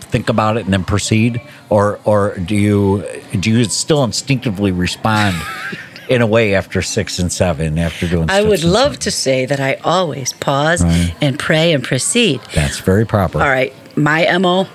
think 0.00 0.28
about 0.28 0.56
it 0.56 0.64
and 0.64 0.72
then 0.72 0.84
proceed, 0.84 1.40
or 1.70 1.98
or 2.04 2.36
do 2.38 2.54
you 2.54 3.04
do 3.40 3.50
you 3.50 3.64
still 3.64 4.04
instinctively 4.04 4.72
respond 4.72 5.34
in 6.10 6.20
a 6.22 6.26
way 6.26 6.54
after 6.54 6.82
six 6.82 7.18
and 7.18 7.32
seven 7.32 7.78
after 7.78 8.06
doing? 8.06 8.28
I 8.30 8.42
would 8.42 8.62
love 8.62 8.92
seven? 8.92 9.00
to 9.00 9.10
say 9.10 9.46
that 9.46 9.58
I 9.58 9.74
always 9.84 10.32
pause 10.34 10.82
Right. 10.84 11.14
and 11.22 11.38
pray 11.38 11.72
and 11.72 11.82
proceed. 11.82 12.40
That's 12.54 12.78
very 12.80 13.06
proper. 13.06 13.40
All 13.40 13.48
right, 13.48 13.72
my 13.96 14.26
MO, 14.38 14.66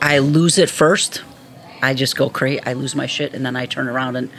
I 0.00 0.18
lose 0.18 0.56
it 0.58 0.70
first. 0.70 1.22
I 1.82 1.94
just 1.94 2.16
go 2.16 2.30
crazy. 2.30 2.62
I 2.64 2.74
lose 2.74 2.94
my 2.94 3.06
shit, 3.06 3.34
and 3.34 3.44
then 3.44 3.56
I 3.56 3.66
turn 3.66 3.88
around 3.88 4.14
and, 4.16 4.30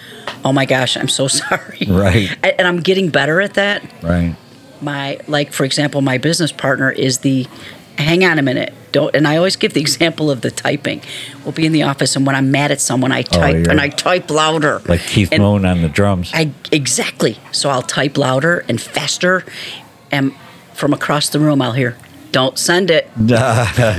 oh 0.45 0.53
my 0.53 0.65
gosh, 0.65 0.95
I'm 0.95 1.09
so 1.09 1.27
sorry. 1.41 1.85
Right. 1.87 2.29
And 2.41 2.65
I'm 2.67 2.79
getting 2.79 3.09
better 3.09 3.41
at 3.41 3.55
that. 3.55 3.83
Right. 4.01 4.35
My 4.81 5.19
like, 5.27 5.51
for 5.53 5.65
example, 5.65 6.01
my 6.01 6.17
business 6.17 6.51
partner 6.51 6.89
is 6.89 7.19
the, 7.19 7.47
hang 7.97 8.23
on 8.23 8.39
a 8.39 8.41
minute, 8.41 8.73
don't. 8.93 9.13
And 9.15 9.27
I 9.27 9.35
always 9.37 9.55
give 9.57 9.73
the 9.73 9.81
example 9.87 10.31
of 10.31 10.41
the 10.41 10.51
typing. 10.51 11.01
We'll 11.43 11.51
be 11.51 11.65
in 11.65 11.73
the 11.73 11.83
office, 11.83 12.15
and 12.15 12.25
when 12.25 12.35
I'm 12.35 12.49
mad 12.49 12.71
at 12.71 12.79
someone, 12.79 13.11
I 13.11 13.19
oh, 13.19 13.23
type 13.23 13.67
Oh, 13.67 13.71
and 13.71 13.81
I 13.81 13.89
type 13.89 14.31
louder. 14.31 14.81
Like 14.87 15.01
Keith 15.01 15.29
And- 15.33 15.43
Moon 15.43 15.65
on 15.65 15.81
the 15.81 15.89
drums. 15.89 16.31
I 16.33 16.51
exactly. 16.71 17.39
So 17.51 17.69
I'll 17.69 17.81
type 17.81 18.17
louder 18.17 18.63
and 18.69 18.79
faster, 18.81 19.45
and 20.11 20.33
from 20.73 20.93
across 20.93 21.29
the 21.29 21.39
room, 21.39 21.61
I'll 21.61 21.73
hear, 21.73 21.97
"Don't 22.33 22.57
send 22.59 22.91
it." 22.91 23.09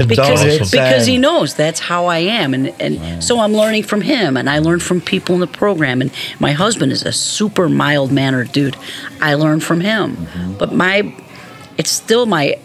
Because 0.06 0.70
because 0.70 1.06
he 1.06 1.16
knows 1.18 1.54
that's 1.54 1.80
how 1.80 2.06
I 2.06 2.18
am, 2.18 2.52
and 2.54 2.66
and 2.78 3.24
so 3.24 3.40
I'm 3.40 3.52
learning 3.54 3.84
from 3.84 4.02
him, 4.02 4.36
and 4.36 4.50
I 4.50 4.58
learn 4.58 4.80
from 4.80 5.00
people 5.00 5.34
in 5.36 5.40
the 5.40 5.46
program. 5.46 6.02
And 6.02 6.10
my 6.38 6.52
husband 6.52 6.92
is 6.92 7.02
a 7.04 7.12
super 7.12 7.68
mild 7.68 8.12
mannered 8.12 8.52
dude. 8.52 8.76
I 9.22 9.34
learn 9.34 9.60
from 9.60 9.80
him, 9.80 10.16
Mm-hmm. 10.16 10.52
but 10.58 10.72
my 10.74 11.14
it's 11.78 11.90
still 11.90 12.26
my. 12.26 12.58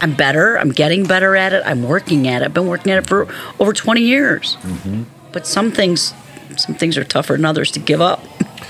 I'm 0.00 0.14
better. 0.14 0.58
I'm 0.58 0.70
getting 0.72 1.04
better 1.06 1.36
at 1.36 1.52
it. 1.52 1.62
I'm 1.64 1.82
working 1.82 2.26
at 2.28 2.42
it. 2.42 2.46
I've 2.46 2.54
been 2.54 2.66
working 2.66 2.92
at 2.92 2.98
it 2.98 3.06
for 3.06 3.26
over 3.60 3.72
20 3.72 4.00
years. 4.02 4.56
Mm-hmm. 4.62 5.04
But 5.32 5.46
some 5.46 5.70
things, 5.70 6.12
some 6.56 6.74
things 6.74 6.98
are 6.98 7.04
tougher 7.04 7.34
than 7.36 7.44
others 7.44 7.70
to 7.72 7.80
give 7.80 8.00
up. 8.02 8.20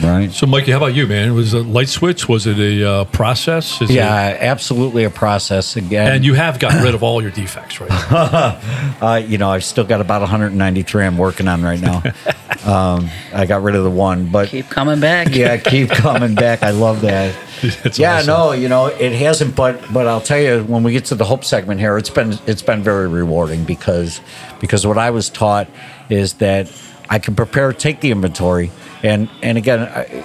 Right. 0.03 0.31
So, 0.33 0.47
Mikey, 0.47 0.71
how 0.73 0.79
about 0.79 0.95
you, 0.95 1.07
man? 1.07 1.35
Was 1.35 1.55
it 1.55 1.65
a 1.65 1.69
light 1.69 1.89
switch? 1.89 2.29
Was 2.29 2.47
it 2.47 2.59
a 2.59 2.89
uh, 2.89 3.05
process? 3.07 3.81
Is 3.83 3.91
Yeah, 3.91 4.29
It, 4.31 4.43
absolutely 4.43 5.05
a 5.05 5.11
process 5.11 5.77
again. 5.77 6.13
and 6.13 6.25
you 6.25 6.35
have 6.35 6.59
gotten 6.59 6.83
rid 6.83 6.95
of 6.95 7.03
all 7.03 7.23
your 7.23 7.31
defects, 7.31 7.81
right? 7.81 7.91
Uh, 9.01 9.17
you 9.17 9.39
know, 9.39 9.51
I've 9.51 9.65
still 9.65 9.85
got 9.85 10.01
about 10.01 10.21
193 10.23 11.05
I'm 11.05 11.19
working 11.19 11.47
on 11.49 11.63
right 11.63 11.81
now. 11.81 12.03
um, 12.65 13.09
I 13.35 13.45
got 13.47 13.63
rid 13.63 13.75
of 13.75 13.85
the 13.85 13.91
one, 13.91 14.31
but 14.31 14.49
Keep 14.49 14.69
coming 14.71 15.01
back. 15.01 15.35
yeah, 15.35 15.57
keep 15.59 15.91
coming 15.91 16.35
back. 16.35 16.63
I 16.63 16.71
love 16.71 17.01
that. 17.03 17.35
It's 17.85 17.99
yeah, 17.99 18.17
awesome. 18.17 18.27
no, 18.27 18.53
you 18.53 18.69
know, 18.69 18.87
it 18.87 19.13
hasn't, 19.13 19.57
but 19.57 19.81
but 19.91 20.07
I'll 20.07 20.21
tell 20.21 20.39
you, 20.39 20.65
when 20.65 20.83
we 20.83 20.93
get 20.93 21.07
to 21.07 21.15
the 21.15 21.25
hope 21.25 21.45
segment 21.45 21.81
here, 21.81 21.97
it's 21.97 22.11
been 22.11 22.39
it's 22.47 22.61
been 22.61 22.83
very 22.83 23.09
rewarding 23.09 23.65
because 23.65 24.21
because 24.61 24.87
what 24.87 24.99
I 24.99 25.09
was 25.11 25.31
taught 25.31 25.69
is 26.11 26.35
that 26.35 26.71
I 27.09 27.19
can 27.19 27.35
prepare, 27.35 27.73
take 27.73 28.01
the 28.01 28.11
inventory, 28.11 28.71
and 29.03 29.29
and 29.43 29.59
again. 29.59 29.81
I, 29.81 30.25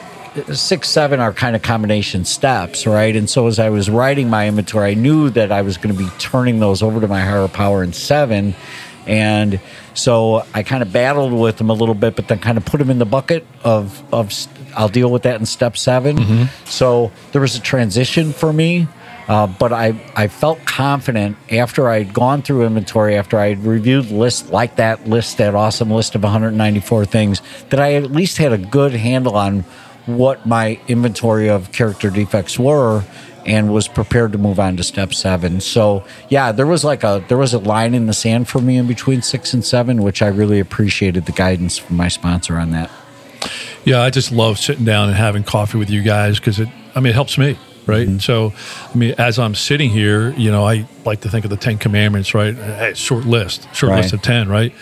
Six, 0.54 0.88
seven 0.88 1.20
are 1.20 1.34
kind 1.34 1.56
of 1.56 1.64
combination 1.64 2.24
steps, 2.24 2.86
right? 2.86 3.14
And 3.16 3.28
so 3.28 3.48
as 3.48 3.58
I 3.58 3.72
was 3.72 3.90
writing 3.90 4.30
my 4.30 4.48
inventory, 4.48 4.92
I 4.92 4.94
knew 4.94 5.32
that 5.32 5.52
I 5.52 5.64
was 5.64 5.78
going 5.78 5.94
to 5.94 6.02
be 6.02 6.08
turning 6.20 6.60
those 6.60 6.84
over 6.84 7.02
to 7.02 7.08
my 7.08 7.22
higher 7.22 7.48
power 7.48 7.84
in 7.84 7.94
seven. 7.94 8.54
And 9.08 9.60
so 9.96 10.46
I 10.54 10.62
kind 10.62 10.84
of 10.84 10.94
battled 10.94 11.34
with 11.34 11.58
them 11.58 11.72
a 11.72 11.74
little 11.74 11.96
bit, 11.96 12.16
but 12.16 12.28
then 12.28 12.38
kind 12.38 12.60
of 12.60 12.66
put 12.66 12.78
them 12.78 12.92
in 12.92 13.00
the 13.00 13.08
bucket 13.08 13.46
of, 13.64 14.02
of 14.14 14.32
st- 14.32 14.56
I'll 14.78 14.88
deal 14.88 15.12
with 15.12 15.24
that 15.24 15.40
in 15.40 15.48
step 15.48 15.76
7 15.76 16.18
mm-hmm. 16.18 16.66
So 16.66 17.12
there 17.32 17.42
was 17.42 17.56
a 17.56 17.60
transition 17.60 18.32
for 18.32 18.54
me. 18.54 18.88
Uh, 19.30 19.46
but 19.46 19.72
I, 19.72 19.94
I 20.16 20.28
felt 20.28 20.66
confident 20.66 21.38
after 21.52 21.88
I'd 21.88 22.14
gone 22.14 22.42
through 22.42 22.66
inventory, 22.66 23.16
after 23.16 23.38
I'd 23.38 23.60
reviewed 23.60 24.10
lists 24.10 24.50
like 24.50 24.78
that 24.78 25.08
list, 25.08 25.38
that 25.38 25.54
awesome 25.54 25.92
list 25.92 26.16
of 26.16 26.24
194 26.24 27.06
things, 27.06 27.42
that 27.70 27.80
I 27.80 27.94
at 27.94 28.12
least 28.12 28.40
had 28.40 28.52
a 28.52 28.58
good 28.58 28.94
handle 28.94 29.36
on 29.36 29.66
what 30.08 30.48
my 30.48 30.80
inventory 30.88 31.48
of 31.48 31.72
character 31.72 32.10
defects 32.10 32.58
were 32.58 33.04
and 33.46 33.72
was 33.72 33.88
prepared 33.88 34.32
to 34.32 34.40
move 34.40 34.60
on 34.60 34.78
to 34.78 34.84
step 34.84 35.14
seven. 35.14 35.62
So 35.62 36.04
yeah, 36.30 36.52
there 36.52 36.66
was 36.66 36.84
like 36.84 37.04
a 37.04 37.24
there 37.28 37.38
was 37.38 37.54
a 37.54 37.60
line 37.60 37.94
in 37.94 38.08
the 38.08 38.14
sand 38.14 38.50
for 38.50 38.60
me 38.60 38.78
in 38.78 38.88
between 38.88 39.22
six 39.22 39.54
and 39.54 39.64
seven, 39.64 40.02
which 40.02 40.24
I 40.24 40.28
really 40.28 40.60
appreciated 40.60 41.28
the 41.28 41.32
guidance 41.34 41.78
from 41.78 41.98
my 41.98 42.08
sponsor 42.08 42.58
on 42.58 42.72
that. 42.72 42.90
Yeah, 43.86 44.02
I 44.02 44.10
just 44.10 44.32
love 44.32 44.58
sitting 44.58 44.86
down 44.86 45.08
and 45.08 45.18
having 45.18 45.44
coffee 45.44 45.78
with 45.78 45.90
you 45.90 46.02
guys 46.02 46.40
because 46.40 46.60
it, 46.60 46.68
I 46.96 47.00
mean, 47.00 47.12
it 47.12 47.16
helps 47.16 47.38
me, 47.38 47.58
right? 47.90 48.08
Mm-hmm. 48.08 48.20
So, 48.20 48.54
I 48.94 48.98
mean, 48.98 49.16
as 49.18 49.38
I'm 49.40 49.56
sitting 49.56 49.90
here, 49.90 50.32
you 50.38 50.52
know, 50.52 50.66
I 50.66 50.88
like 51.06 51.22
to 51.22 51.30
think 51.30 51.44
of 51.46 51.52
the 51.52 51.58
Ten 51.58 51.78
Commandments, 51.78 52.34
right? 52.34 52.56
Hey, 52.56 52.94
short 52.96 53.26
list, 53.26 53.68
short 53.74 53.92
Right. 53.92 54.02
list 54.04 54.14
of 54.14 54.22
10, 54.22 54.48
right? 54.48 54.74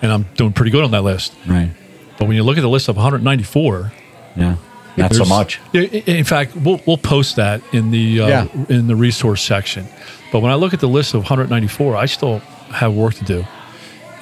And 0.00 0.12
I'm 0.12 0.22
doing 0.36 0.52
pretty 0.52 0.70
good 0.70 0.84
on 0.84 0.90
that 0.92 1.02
list. 1.02 1.34
Right. 1.46 1.70
But 2.18 2.28
when 2.28 2.36
you 2.36 2.42
look 2.44 2.56
at 2.56 2.62
the 2.62 2.68
list 2.68 2.88
of 2.88 2.96
194, 2.96 3.92
Yeah. 4.36 4.56
Not 4.96 5.12
so 5.12 5.24
much. 5.24 5.60
In 5.72 6.22
fact, 6.24 6.54
we'll, 6.54 6.80
we'll 6.86 6.96
post 6.96 7.34
that 7.36 7.60
in 7.72 7.90
the 7.90 8.20
uh, 8.20 8.28
Yeah. 8.28 8.46
in 8.68 8.86
the 8.86 8.94
resource 8.94 9.42
section. 9.42 9.86
But 10.30 10.38
when 10.40 10.52
I 10.52 10.54
look 10.54 10.72
at 10.72 10.78
the 10.78 10.88
list 10.88 11.14
of 11.14 11.22
194, 11.22 11.96
I 11.96 12.06
still 12.06 12.38
have 12.70 12.94
work 12.94 13.14
to 13.14 13.24
do, 13.24 13.44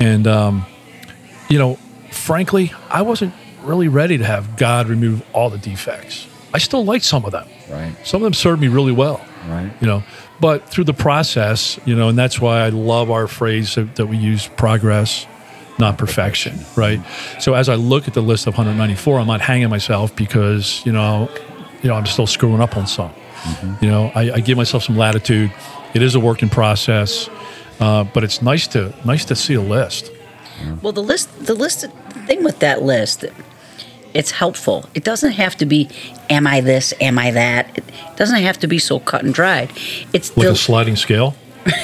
and 0.01 0.27
um, 0.27 0.65
you 1.51 1.59
know, 1.59 1.77
frankly, 2.11 2.73
I 2.91 3.03
wasn't 3.03 3.35
really 3.65 3.89
ready 3.89 4.17
to 4.17 4.25
have 4.25 4.57
God 4.57 4.89
remove 4.89 5.23
all 5.35 5.51
the 5.51 5.59
defects. 5.59 6.27
I 6.54 6.59
still 6.59 6.85
like 6.85 7.02
some 7.02 7.25
of 7.25 7.32
them. 7.32 7.49
Right. 7.71 7.94
Some 8.04 8.23
of 8.23 8.25
them 8.25 8.35
served 8.35 8.61
me 8.61 8.68
really 8.68 8.92
well. 8.92 9.25
Right. 9.49 9.73
You 9.80 9.87
know, 9.87 10.02
but 10.40 10.68
through 10.68 10.85
the 10.85 10.94
process, 10.94 11.78
you 11.85 11.97
know, 11.97 12.09
and 12.09 12.18
that's 12.18 12.40
why 12.40 12.61
I 12.61 12.68
love 12.68 13.11
our 13.11 13.26
phrase 13.26 13.75
that, 13.75 13.97
that 13.97 14.06
we 14.06 14.16
use: 14.16 14.49
progress, 14.49 15.26
not 15.78 15.99
perfection. 15.99 16.59
Right. 16.76 17.00
So 17.40 17.54
as 17.54 17.68
I 17.68 17.75
look 17.75 18.06
at 18.09 18.14
the 18.14 18.23
list 18.23 18.47
of 18.47 18.54
194, 18.54 19.21
I'm 19.21 19.26
not 19.26 19.40
hanging 19.40 19.68
myself 19.71 20.14
because 20.14 20.85
you 20.87 20.92
know, 20.92 21.28
you 21.82 21.88
know, 21.88 21.94
I'm 21.94 22.06
still 22.06 22.26
screwing 22.26 22.61
up 22.61 22.76
on 22.76 22.87
some. 22.87 23.12
You 23.80 23.88
know, 23.88 24.12
I, 24.14 24.32
I 24.35 24.40
give 24.40 24.56
myself 24.56 24.85
some 24.85 24.97
latitude. 24.97 25.52
It 25.94 26.02
is 26.02 26.14
a 26.14 26.21
work 26.21 26.42
in 26.42 26.49
process, 26.49 27.28
uh, 27.80 28.04
but 28.04 28.23
it's 28.23 28.40
nice 28.40 28.68
to 28.68 28.94
nice 29.04 29.25
to 29.26 29.35
see 29.35 29.54
a 29.54 29.61
list. 29.61 30.12
Well, 30.80 30.92
the 30.92 31.02
list, 31.02 31.47
the 31.47 31.54
list, 31.54 31.80
the 31.80 31.88
thing 32.26 32.44
with 32.44 32.61
that 32.61 32.82
list, 32.82 33.25
it's 34.14 34.31
helpful. 34.31 34.88
It 34.95 35.04
doesn't 35.04 35.33
have 35.33 35.57
to 35.57 35.66
be, 35.66 35.88
am 36.31 36.47
I 36.47 36.61
this, 36.61 36.92
am 37.00 37.19
I 37.19 37.31
that? 37.33 37.78
It 37.78 37.85
doesn't 38.16 38.42
have 38.42 38.59
to 38.61 38.66
be 38.66 38.78
so 38.78 39.00
cut 39.00 39.25
and 39.25 39.33
dried. 39.33 39.71
It's 40.12 40.37
Like 40.37 40.47
the, 40.47 40.52
a 40.52 40.57
sliding 40.57 40.97
scale. 40.97 41.35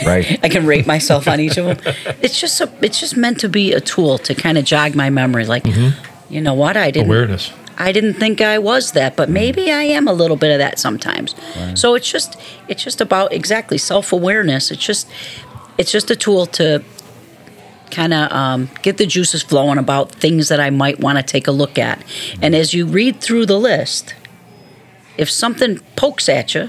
Right. 0.04 0.38
I 0.44 0.48
can 0.48 0.66
rate 0.66 0.86
myself 0.86 1.28
on 1.28 1.40
each 1.40 1.56
of 1.56 1.82
them. 1.82 1.94
It's 2.20 2.40
just 2.40 2.60
a, 2.60 2.70
it's 2.82 3.00
just 3.00 3.16
meant 3.16 3.40
to 3.40 3.48
be 3.48 3.72
a 3.72 3.80
tool 3.80 4.18
to 4.18 4.34
kind 4.34 4.58
of 4.58 4.64
jog 4.64 4.94
my 4.94 5.10
memory. 5.10 5.46
Like, 5.46 5.64
mm-hmm. 5.64 6.32
you 6.32 6.40
know 6.40 6.54
what? 6.54 6.76
I 6.76 6.90
didn't 6.90 7.08
Awareness. 7.08 7.52
I 7.80 7.92
didn't 7.92 8.14
think 8.14 8.40
I 8.40 8.58
was 8.58 8.92
that, 8.92 9.16
but 9.16 9.30
maybe 9.30 9.70
I 9.70 9.82
am 9.82 10.08
a 10.08 10.12
little 10.12 10.36
bit 10.36 10.50
of 10.50 10.58
that 10.58 10.80
sometimes. 10.80 11.36
So 11.74 11.94
it's 11.94 12.10
just 12.10 12.36
it's 12.66 12.82
just 12.82 13.00
about 13.00 13.32
exactly 13.32 13.78
self 13.78 14.12
awareness. 14.12 14.72
It's 14.72 14.84
just 14.84 15.08
it's 15.78 15.92
just 15.92 16.10
a 16.10 16.16
tool 16.16 16.46
to 16.46 16.82
kind 17.90 18.12
of 18.14 18.30
um, 18.32 18.70
get 18.82 18.96
the 18.98 19.06
juices 19.06 19.42
flowing 19.42 19.78
about 19.78 20.12
things 20.12 20.48
that 20.48 20.60
I 20.60 20.70
might 20.70 21.00
want 21.00 21.18
to 21.18 21.22
take 21.24 21.46
a 21.46 21.52
look 21.52 21.78
at. 21.78 22.02
And 22.42 22.54
as 22.54 22.74
you 22.74 22.86
read 22.86 23.20
through 23.20 23.46
the 23.46 23.58
list, 23.58 24.14
if 25.16 25.30
something 25.30 25.78
pokes 25.96 26.28
at 26.28 26.54
you, 26.54 26.68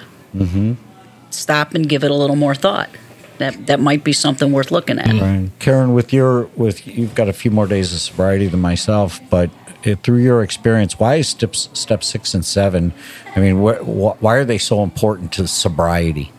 stop 1.29 1.73
and 1.75 1.87
give 1.87 2.03
it 2.03 2.11
a 2.11 2.15
little 2.15 2.35
more 2.35 2.55
thought. 2.55 2.89
That 3.37 3.67
that 3.67 3.79
might 3.79 4.03
be 4.03 4.11
something 4.11 4.51
worth 4.51 4.69
looking 4.69 4.99
at. 4.99 5.07
Right. 5.07 5.49
Karen, 5.59 5.93
with 5.93 6.11
your 6.11 6.43
with 6.57 6.85
you've 6.85 7.15
got 7.15 7.29
a 7.29 7.33
few 7.33 7.51
more 7.51 7.67
days 7.67 7.93
of 7.93 7.99
sobriety 7.99 8.47
than 8.47 8.59
myself, 8.59 9.21
but 9.29 9.49
it, 9.83 10.03
through 10.03 10.17
your 10.17 10.43
experience, 10.43 10.99
why 10.99 11.15
is 11.15 11.29
steps 11.29 11.69
step 11.73 12.03
six 12.03 12.33
and 12.33 12.43
seven? 12.43 12.93
I 13.35 13.39
mean, 13.39 13.55
wh- 13.63 13.79
wh- 13.79 14.21
why 14.21 14.35
are 14.35 14.43
they 14.43 14.57
so 14.57 14.83
important 14.83 15.31
to 15.33 15.47
sobriety? 15.47 16.33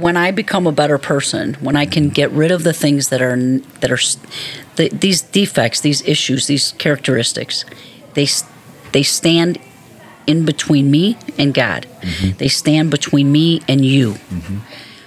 When 0.00 0.16
I 0.16 0.30
become 0.30 0.66
a 0.66 0.72
better 0.72 0.98
person, 0.98 1.54
when 1.54 1.76
I 1.76 1.86
can 1.86 2.08
get 2.08 2.30
rid 2.30 2.50
of 2.50 2.64
the 2.64 2.72
things 2.72 3.08
that 3.08 3.22
are 3.22 3.36
that 3.36 3.90
are 3.90 3.98
the, 4.76 4.88
these 4.88 5.22
defects, 5.22 5.80
these 5.80 6.02
issues, 6.06 6.46
these 6.46 6.72
characteristics, 6.72 7.64
they 8.14 8.26
they 8.92 9.02
stand 9.02 9.58
in 10.26 10.44
between 10.44 10.90
me 10.90 11.16
and 11.38 11.52
God. 11.52 11.86
Mm-hmm. 12.00 12.38
They 12.38 12.48
stand 12.48 12.90
between 12.90 13.30
me 13.30 13.60
and 13.68 13.84
you. 13.84 14.12
Mm-hmm. 14.12 14.58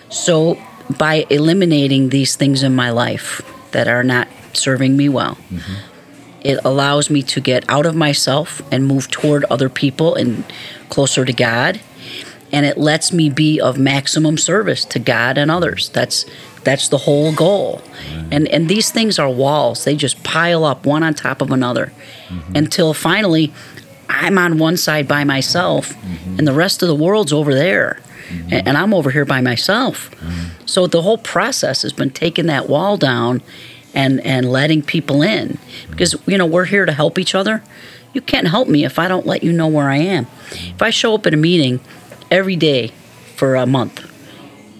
So 0.09 0.61
by 0.97 1.25
eliminating 1.29 2.09
these 2.09 2.35
things 2.35 2.63
in 2.63 2.75
my 2.75 2.91
life 2.91 3.41
that 3.71 3.87
are 3.87 4.03
not 4.03 4.27
serving 4.53 4.95
me 4.95 5.09
well, 5.09 5.35
mm-hmm. 5.35 5.73
it 6.41 6.59
allows 6.63 7.09
me 7.09 7.23
to 7.23 7.41
get 7.41 7.65
out 7.67 7.85
of 7.85 7.95
myself 7.95 8.61
and 8.71 8.85
move 8.85 9.09
toward 9.09 9.43
other 9.45 9.69
people 9.69 10.15
and 10.15 10.43
closer 10.89 11.25
to 11.25 11.33
God 11.33 11.79
and 12.51 12.65
it 12.65 12.77
lets 12.77 13.11
me 13.11 13.29
be 13.29 13.59
of 13.59 13.77
maximum 13.77 14.37
service 14.37 14.85
to 14.85 14.99
God 14.99 15.37
and 15.37 15.51
others. 15.51 15.89
That's 15.89 16.25
that's 16.63 16.89
the 16.89 16.97
whole 16.97 17.33
goal. 17.33 17.81
And 18.31 18.47
and 18.49 18.67
these 18.67 18.91
things 18.91 19.19
are 19.19 19.29
walls. 19.29 19.83
They 19.85 19.95
just 19.95 20.23
pile 20.23 20.65
up 20.65 20.85
one 20.85 21.03
on 21.03 21.13
top 21.13 21.41
of 21.41 21.51
another 21.51 21.93
mm-hmm. 22.27 22.55
until 22.55 22.93
finally 22.93 23.53
I'm 24.09 24.37
on 24.37 24.57
one 24.57 24.77
side 24.77 25.07
by 25.07 25.23
myself 25.23 25.93
mm-hmm. 25.93 26.39
and 26.39 26.47
the 26.47 26.53
rest 26.53 26.81
of 26.81 26.87
the 26.87 26.95
world's 26.95 27.33
over 27.33 27.53
there. 27.53 27.99
Mm-hmm. 28.29 28.53
And, 28.53 28.67
and 28.69 28.77
I'm 28.77 28.93
over 28.93 29.11
here 29.11 29.25
by 29.25 29.41
myself. 29.41 30.09
So 30.65 30.85
the 30.85 31.01
whole 31.01 31.17
process 31.17 31.81
has 31.83 31.93
been 31.93 32.09
taking 32.09 32.47
that 32.47 32.67
wall 32.67 32.97
down 32.97 33.41
and 33.93 34.19
and 34.21 34.51
letting 34.51 34.81
people 34.81 35.21
in 35.21 35.57
because 35.89 36.15
you 36.27 36.37
know 36.37 36.45
we're 36.45 36.65
here 36.65 36.85
to 36.85 36.91
help 36.91 37.17
each 37.17 37.33
other. 37.33 37.63
You 38.13 38.21
can't 38.21 38.47
help 38.47 38.67
me 38.67 38.83
if 38.83 38.99
I 38.99 39.07
don't 39.07 39.25
let 39.25 39.43
you 39.43 39.53
know 39.53 39.67
where 39.67 39.89
I 39.89 39.97
am. 39.97 40.27
If 40.51 40.81
I 40.81 40.89
show 40.89 41.15
up 41.15 41.25
at 41.25 41.33
a 41.33 41.37
meeting 41.37 41.79
every 42.31 42.55
day 42.55 42.91
for 43.35 43.55
a 43.55 43.65
month 43.65 44.03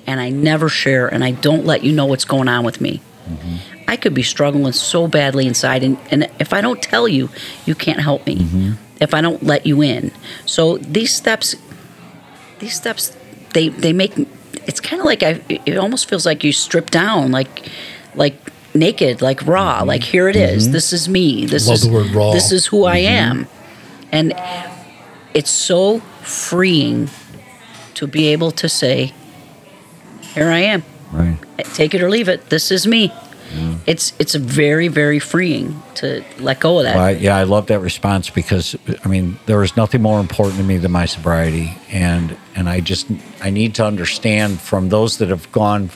and 0.08 0.20
I 0.20 0.30
never 0.30 0.70
share 0.70 1.08
and 1.08 1.24
I 1.24 1.32
don't 1.32 1.66
let 1.66 1.84
you 1.84 1.92
know 1.92 2.06
what's 2.06 2.26
going 2.26 2.48
on 2.48 2.64
with 2.64 2.80
me. 2.82 3.02
Mm-hmm. 3.28 3.56
I 3.90 3.98
could 3.98 4.14
be 4.14 4.24
struggling 4.24 4.72
so 4.74 5.08
badly 5.08 5.46
inside 5.48 5.84
and, 5.84 5.98
and 6.10 6.30
if 6.40 6.54
I 6.54 6.62
don't 6.62 6.82
tell 6.82 7.08
you, 7.08 7.30
you 7.66 7.76
can't 7.76 8.00
help 8.00 8.26
me. 8.26 8.38
Mm-hmm. 8.38 8.72
If 9.00 9.14
I 9.14 9.22
don't 9.22 9.44
let 9.44 9.68
you 9.68 9.84
in. 9.84 10.12
So 10.46 10.78
these 10.78 11.14
steps 11.14 11.56
these 12.60 12.76
steps 12.76 13.16
they 13.54 13.70
they 13.70 13.94
make 13.94 14.14
it's 14.66 14.80
kind 14.80 15.00
of 15.00 15.06
like 15.06 15.22
I 15.24 15.42
it 15.48 15.78
almost 15.78 16.10
feels 16.10 16.26
like 16.26 16.44
you 16.44 16.52
strip 16.52 16.90
down 16.90 17.32
like 17.32 17.70
like 18.16 18.36
naked 18.74 19.22
like 19.22 19.46
raw 19.46 19.80
mm-hmm. 19.80 19.88
like 19.88 20.04
here 20.04 20.28
it 20.28 20.36
is. 20.36 20.72
this 20.72 20.94
is 20.94 21.08
me 21.08 21.46
this 21.46 21.68
Love 21.68 21.76
is 21.76 21.82
the 21.84 21.92
word 21.92 22.08
raw. 22.08 22.32
this 22.32 22.52
is 22.52 22.66
who 22.66 22.86
I 22.86 22.98
am 22.98 23.48
and 24.12 24.34
it's 25.34 25.52
so 25.52 26.00
freeing 26.24 27.08
to 27.98 28.08
be 28.08 28.28
able 28.28 28.52
to 28.52 28.68
say, 28.68 29.14
"Here 30.34 30.50
I 30.50 30.60
am. 30.60 30.84
Right. 31.12 31.38
Take 31.74 31.94
it 31.94 32.02
or 32.02 32.10
leave 32.10 32.30
it. 32.30 32.50
This 32.50 32.72
is 32.72 32.88
me." 32.88 33.12
It's 33.86 34.12
it's 34.20 34.36
very 34.36 34.90
very 34.90 35.20
freeing 35.20 35.82
to 35.96 36.22
let 36.40 36.60
go 36.60 36.80
of 36.80 36.84
that. 36.84 36.96
Well, 36.96 37.06
I, 37.06 37.12
yeah, 37.12 37.38
I 37.38 37.44
love 37.44 37.68
that 37.68 37.80
response 37.80 38.30
because 38.30 38.76
I 39.06 39.08
mean 39.08 39.40
there 39.46 39.64
is 39.64 39.78
nothing 39.78 40.02
more 40.02 40.20
important 40.20 40.58
to 40.58 40.64
me 40.64 40.78
than 40.78 40.92
my 40.92 41.06
sobriety, 41.06 41.78
and 41.90 42.36
and 42.56 42.68
I 42.68 42.82
just 42.82 43.08
I 43.42 43.50
need 43.50 43.76
to 43.76 43.86
understand 43.86 44.60
from 44.60 44.90
those 44.90 45.18
that 45.20 45.30
have 45.30 45.50
gone 45.54 45.90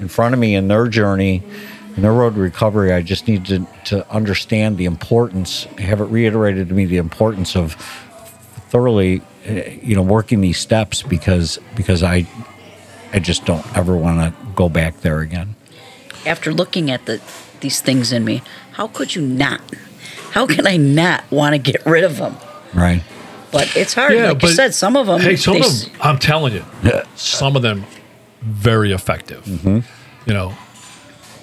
in 0.00 0.08
front 0.08 0.34
of 0.34 0.40
me 0.40 0.56
in 0.56 0.66
their 0.66 0.88
journey, 0.88 1.42
in 1.96 2.02
their 2.02 2.12
road 2.12 2.34
to 2.34 2.40
recovery. 2.40 2.92
I 2.92 3.02
just 3.02 3.28
need 3.28 3.44
to 3.46 3.66
to 3.84 4.10
understand 4.10 4.76
the 4.76 4.86
importance, 4.86 5.64
have 5.78 6.00
it 6.00 6.06
reiterated 6.06 6.68
to 6.68 6.74
me 6.74 6.84
the 6.86 6.98
importance 6.98 7.54
of 7.54 7.76
thoroughly, 8.68 9.22
uh, 9.48 9.52
you 9.82 9.94
know, 9.94 10.02
working 10.02 10.40
these 10.40 10.58
steps 10.58 11.02
because 11.02 11.58
because 11.74 12.02
I 12.02 12.26
I 13.12 13.18
just 13.18 13.44
don't 13.44 13.64
ever 13.76 13.96
want 13.96 14.18
to 14.20 14.46
go 14.54 14.68
back 14.68 15.00
there 15.00 15.20
again. 15.20 15.56
After 16.26 16.52
looking 16.52 16.90
at 16.90 17.06
the 17.06 17.20
these 17.60 17.80
things 17.80 18.12
in 18.12 18.24
me, 18.24 18.42
how 18.72 18.88
could 18.88 19.14
you 19.14 19.22
not? 19.22 19.60
How 20.32 20.46
can 20.46 20.66
I 20.66 20.76
not 20.76 21.24
want 21.30 21.54
to 21.54 21.58
get 21.58 21.84
rid 21.86 22.04
of 22.04 22.18
them? 22.18 22.36
Right. 22.74 23.02
But 23.50 23.74
it's 23.76 23.94
hard. 23.94 24.14
like 24.14 24.42
you 24.42 24.50
said, 24.50 24.74
some 24.74 24.96
of 24.96 25.06
them. 25.06 25.20
Hey, 25.20 25.36
some 25.36 25.54
they 25.54 25.60
of 25.60 25.80
them, 25.80 25.92
I'm 26.02 26.18
telling 26.18 26.52
you, 26.52 26.64
some 27.14 27.56
of 27.56 27.62
them 27.62 27.84
very 28.42 28.92
effective. 28.92 29.44
Mm-hmm. 29.44 29.78
You 30.26 30.34
know, 30.34 30.54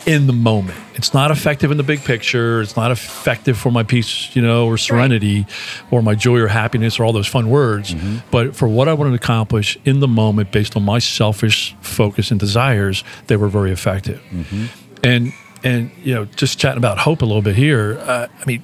in 0.06 0.28
the 0.28 0.34
moment. 0.34 0.78
It's 0.94 1.14
not 1.14 1.32
effective 1.32 1.72
in 1.72 1.78
the 1.78 1.84
big 1.84 2.04
picture. 2.04 2.62
It's 2.62 2.76
not 2.76 2.92
effective 2.92 3.58
for 3.58 3.72
my 3.72 3.84
peace, 3.84 4.36
you 4.36 4.42
know, 4.42 4.68
or 4.68 4.78
serenity, 4.78 5.46
or 5.92 6.02
my 6.02 6.16
joy 6.16 6.40
or 6.40 6.48
happiness, 6.48 7.00
or 7.00 7.06
all 7.06 7.14
those 7.14 7.28
fun 7.28 7.50
words. 7.50 7.94
Mm-hmm. 7.94 8.18
But 8.32 8.56
for 8.56 8.68
what 8.68 8.88
I 8.88 8.94
wanted 8.94 9.12
to 9.12 9.16
accomplish 9.16 9.78
in 9.86 10.00
the 10.00 10.08
moment, 10.08 10.52
based 10.52 10.76
on 10.76 10.84
my 10.84 11.00
selfish 11.00 11.76
focus 11.82 12.32
and 12.32 12.40
desires, 12.40 13.04
they 13.28 13.36
were 13.36 13.50
very 13.50 13.72
effective. 13.72 14.22
Mm-hmm. 14.32 14.66
And 15.04 15.34
and 15.64 15.92
you 16.04 16.14
know, 16.14 16.26
just 16.26 16.60
chatting 16.60 16.78
about 16.78 17.00
hope 17.00 17.22
a 17.22 17.26
little 17.26 17.42
bit 17.42 17.56
here. 17.56 17.98
Uh, 18.00 18.28
I 18.40 18.46
mean, 18.46 18.64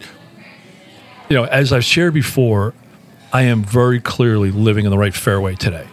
you 1.30 1.36
know, 1.36 1.46
as 1.46 1.74
I've 1.74 1.86
shared 1.86 2.14
before, 2.14 2.74
I 3.34 3.44
am 3.44 3.64
very 3.64 4.00
clearly 4.02 4.52
living 4.52 4.86
in 4.86 4.92
the 4.92 4.98
right 4.98 5.14
fairway 5.14 5.56
today. 5.56 5.88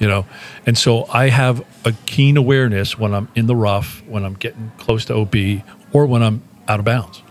You 0.00 0.08
know, 0.08 0.26
and 0.66 0.78
so 0.78 1.06
I 1.12 1.28
have 1.28 1.64
a 1.84 1.92
keen 2.06 2.36
awareness 2.36 2.98
when 2.98 3.12
I'm 3.14 3.28
in 3.34 3.46
the 3.46 3.56
rough, 3.56 4.02
when 4.06 4.24
I'm 4.24 4.34
getting 4.34 4.70
close 4.78 5.04
to 5.06 5.14
OB, 5.14 5.62
or 5.92 6.06
when 6.06 6.22
I'm 6.22 6.42
out 6.68 6.78
of 6.78 6.84
bounds. 6.84 7.22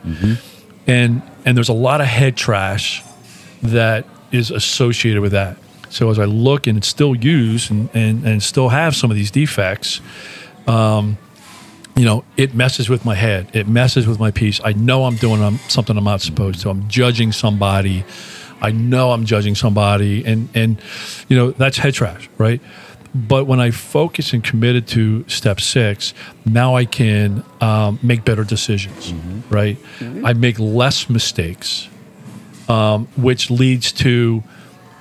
And 0.88 1.22
and 1.46 1.56
there's 1.58 1.70
a 1.70 1.74
lot 1.74 2.02
of 2.02 2.08
head 2.08 2.36
trash 2.36 3.04
that 3.62 4.06
is 4.32 4.52
associated 4.52 5.22
with 5.22 5.32
that. 5.32 5.58
So 5.90 6.10
as 6.10 6.18
I 6.20 6.26
look 6.26 6.66
and 6.68 6.84
still 6.84 7.16
use 7.16 7.70
and, 7.70 7.90
and, 7.94 8.26
and 8.26 8.42
still 8.42 8.70
have 8.70 8.96
some 8.96 9.12
of 9.12 9.16
these 9.16 9.30
defects, 9.30 10.02
um, 10.68 11.18
you 11.96 12.04
know, 12.04 12.24
it 12.36 12.56
messes 12.56 12.90
with 12.90 13.06
my 13.06 13.14
head. 13.14 13.48
It 13.54 13.68
messes 13.68 14.08
with 14.08 14.20
my 14.20 14.32
peace. 14.32 14.60
I 14.64 14.74
know 14.74 15.06
I'm 15.06 15.18
doing 15.18 15.44
um, 15.44 15.60
something 15.68 15.96
I'm 15.96 16.04
not 16.04 16.22
supposed 16.22 16.62
to. 16.62 16.70
I'm 16.72 16.88
judging 16.90 17.32
somebody. 17.32 18.04
I 18.64 18.72
know 18.72 19.12
I'm 19.12 19.26
judging 19.26 19.56
somebody, 19.56 20.24
and 20.26 20.48
and 20.56 20.82
you 21.28 21.36
know 21.38 21.52
that's 21.52 21.78
head 21.78 21.94
trash, 21.94 22.30
right? 22.38 22.62
But 23.14 23.46
when 23.46 23.60
I 23.60 23.70
focus 23.70 24.34
and 24.34 24.44
committed 24.44 24.88
to 24.88 25.28
step 25.30 25.60
six, 25.62 26.16
now 26.46 26.76
I 26.76 26.86
can 26.86 27.44
um, 27.62 28.00
make 28.02 28.26
better 28.26 28.44
decisions, 28.44 29.14
right? 29.52 29.78
I 30.26 30.34
make 30.34 30.58
less 30.58 31.10
mistakes, 31.10 31.88
um, 32.68 33.06
which 33.16 33.52
leads 33.52 33.92
to 33.92 34.42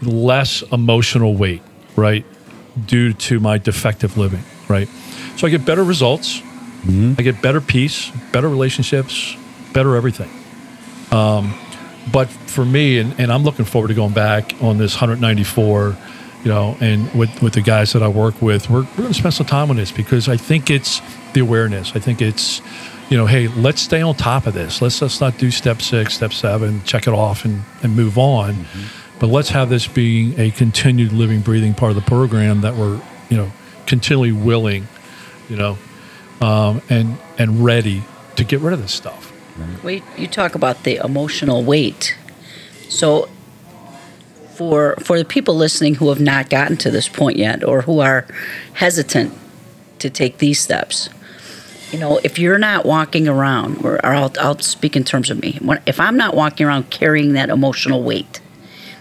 less 0.02 0.62
emotional 0.72 1.34
weight, 1.36 1.62
right? 1.96 2.26
Due 2.84 3.14
to 3.14 3.40
my 3.40 3.56
defective 3.56 4.18
living, 4.18 4.44
right? 4.68 4.88
So 5.36 5.46
I 5.46 5.50
get 5.50 5.64
better 5.64 5.84
results. 5.84 6.42
I 7.18 7.22
get 7.22 7.40
better 7.40 7.60
peace, 7.62 8.10
better 8.32 8.48
relationships, 8.48 9.36
better 9.72 9.96
everything. 9.96 10.28
Um, 11.12 11.54
but 12.10 12.28
for 12.28 12.64
me, 12.64 12.98
and, 12.98 13.18
and 13.18 13.32
I'm 13.32 13.44
looking 13.44 13.64
forward 13.64 13.88
to 13.88 13.94
going 13.94 14.12
back 14.12 14.54
on 14.60 14.78
this 14.78 14.94
194, 14.94 15.96
you 16.42 16.48
know, 16.50 16.76
and 16.80 17.12
with, 17.14 17.42
with 17.42 17.52
the 17.52 17.60
guys 17.60 17.92
that 17.92 18.02
I 18.02 18.08
work 18.08 18.40
with, 18.42 18.68
we're, 18.68 18.80
we're 18.80 18.96
going 18.96 19.08
to 19.08 19.14
spend 19.14 19.34
some 19.34 19.46
time 19.46 19.70
on 19.70 19.76
this 19.76 19.92
because 19.92 20.28
I 20.28 20.36
think 20.36 20.70
it's 20.70 21.00
the 21.34 21.40
awareness. 21.40 21.94
I 21.94 22.00
think 22.00 22.20
it's, 22.20 22.60
you 23.08 23.16
know, 23.16 23.26
hey, 23.26 23.48
let's 23.48 23.80
stay 23.80 24.02
on 24.02 24.16
top 24.16 24.46
of 24.46 24.54
this. 24.54 24.82
Let's 24.82 25.00
let's 25.00 25.20
not 25.20 25.38
do 25.38 25.50
step 25.50 25.80
six, 25.82 26.14
step 26.14 26.32
seven, 26.32 26.82
check 26.84 27.06
it 27.06 27.12
off 27.12 27.44
and, 27.44 27.62
and 27.82 27.94
move 27.94 28.18
on. 28.18 28.66
But 29.20 29.28
let's 29.28 29.50
have 29.50 29.68
this 29.68 29.86
be 29.86 30.34
a 30.36 30.50
continued 30.50 31.12
living, 31.12 31.40
breathing 31.40 31.74
part 31.74 31.90
of 31.90 31.96
the 31.96 32.02
program 32.02 32.62
that 32.62 32.74
we're, 32.74 33.00
you 33.30 33.36
know, 33.36 33.52
continually 33.86 34.32
willing, 34.32 34.88
you 35.48 35.56
know, 35.56 35.78
um, 36.40 36.82
and 36.88 37.16
and 37.38 37.64
ready 37.64 38.02
to 38.36 38.44
get 38.44 38.60
rid 38.60 38.72
of 38.72 38.82
this 38.82 38.92
stuff. 38.92 39.31
Wait, 39.82 40.02
you 40.16 40.26
talk 40.26 40.54
about 40.54 40.84
the 40.84 40.96
emotional 40.96 41.62
weight. 41.62 42.16
So 42.88 43.28
for 44.54 44.96
for 44.96 45.18
the 45.18 45.24
people 45.24 45.54
listening 45.54 45.96
who 45.96 46.08
have 46.08 46.20
not 46.20 46.50
gotten 46.50 46.76
to 46.78 46.90
this 46.90 47.08
point 47.08 47.36
yet 47.36 47.64
or 47.64 47.82
who 47.82 48.00
are 48.00 48.26
hesitant 48.74 49.32
to 49.98 50.10
take 50.10 50.38
these 50.38 50.60
steps, 50.60 51.08
you 51.92 51.98
know, 51.98 52.18
if 52.24 52.38
you're 52.38 52.58
not 52.58 52.86
walking 52.86 53.28
around, 53.28 53.84
or, 53.84 53.96
or 53.96 54.14
I'll, 54.14 54.32
I'll 54.40 54.58
speak 54.58 54.96
in 54.96 55.04
terms 55.04 55.30
of 55.30 55.40
me, 55.40 55.58
when, 55.60 55.80
if 55.86 56.00
I'm 56.00 56.16
not 56.16 56.34
walking 56.34 56.66
around 56.66 56.90
carrying 56.90 57.34
that 57.34 57.50
emotional 57.50 58.02
weight, 58.02 58.40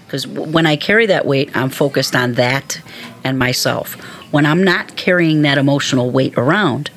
because 0.06 0.28
when 0.28 0.66
I 0.66 0.76
carry 0.76 1.06
that 1.06 1.26
weight, 1.26 1.56
I'm 1.56 1.70
focused 1.70 2.16
on 2.16 2.34
that 2.34 2.82
and 3.24 3.40
myself. 3.40 3.94
When 4.32 4.46
I'm 4.46 4.64
not 4.64 4.98
carrying 4.98 5.42
that 5.44 5.58
emotional 5.58 6.12
weight 6.12 6.38
around, 6.38 6.90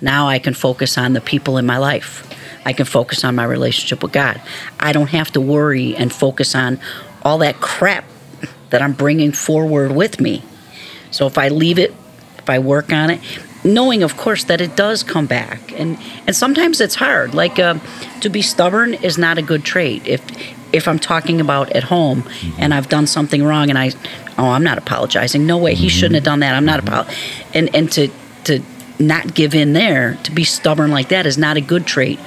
now 0.00 0.28
I 0.28 0.38
can 0.38 0.54
focus 0.54 0.96
on 0.96 1.14
the 1.14 1.20
people 1.20 1.56
in 1.58 1.66
my 1.66 1.78
life. 1.78 2.30
I 2.64 2.72
can 2.72 2.86
focus 2.86 3.24
on 3.24 3.34
my 3.34 3.44
relationship 3.44 4.02
with 4.02 4.12
God. 4.12 4.40
I 4.80 4.92
don't 4.92 5.08
have 5.08 5.30
to 5.32 5.40
worry 5.40 5.94
and 5.96 6.12
focus 6.12 6.54
on 6.54 6.80
all 7.22 7.38
that 7.38 7.60
crap 7.60 8.04
that 8.70 8.82
I'm 8.82 8.92
bringing 8.92 9.32
forward 9.32 9.92
with 9.92 10.20
me. 10.20 10.42
So 11.10 11.26
if 11.26 11.38
I 11.38 11.48
leave 11.48 11.78
it, 11.78 11.94
if 12.38 12.50
I 12.50 12.58
work 12.58 12.92
on 12.92 13.10
it, 13.10 13.20
knowing 13.62 14.02
of 14.02 14.16
course 14.16 14.44
that 14.44 14.60
it 14.60 14.76
does 14.76 15.02
come 15.02 15.26
back, 15.26 15.72
and 15.78 15.98
and 16.26 16.34
sometimes 16.34 16.80
it's 16.80 16.96
hard. 16.96 17.34
Like 17.34 17.58
uh, 17.58 17.78
to 18.20 18.28
be 18.28 18.42
stubborn 18.42 18.94
is 18.94 19.16
not 19.16 19.38
a 19.38 19.42
good 19.42 19.64
trait. 19.64 20.06
If 20.06 20.22
if 20.74 20.88
I'm 20.88 20.98
talking 20.98 21.40
about 21.40 21.70
at 21.70 21.84
home 21.84 22.22
mm-hmm. 22.22 22.60
and 22.60 22.74
I've 22.74 22.88
done 22.88 23.06
something 23.06 23.44
wrong 23.44 23.70
and 23.70 23.78
I, 23.78 23.92
oh, 24.36 24.48
I'm 24.48 24.64
not 24.64 24.76
apologizing. 24.76 25.46
No 25.46 25.56
way, 25.56 25.74
he 25.74 25.86
mm-hmm. 25.86 25.96
shouldn't 25.96 26.16
have 26.16 26.24
done 26.24 26.40
that. 26.40 26.54
I'm 26.54 26.64
not 26.64 26.80
mm-hmm. 26.80 26.94
apol. 26.94 27.14
And 27.54 27.74
and 27.74 27.92
to 27.92 28.08
to 28.44 28.60
not 28.98 29.34
give 29.34 29.54
in 29.54 29.72
there, 29.72 30.18
to 30.24 30.30
be 30.32 30.44
stubborn 30.44 30.90
like 30.90 31.08
that 31.08 31.26
is 31.26 31.36
not 31.38 31.56
a 31.56 31.60
good 31.60 31.86
trait. 31.86 32.18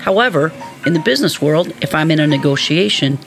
However, 0.00 0.52
in 0.86 0.92
the 0.92 1.00
business 1.00 1.40
world, 1.40 1.72
if 1.80 1.94
I'm 1.94 2.10
in 2.10 2.20
a 2.20 2.26
negotiation, 2.26 3.18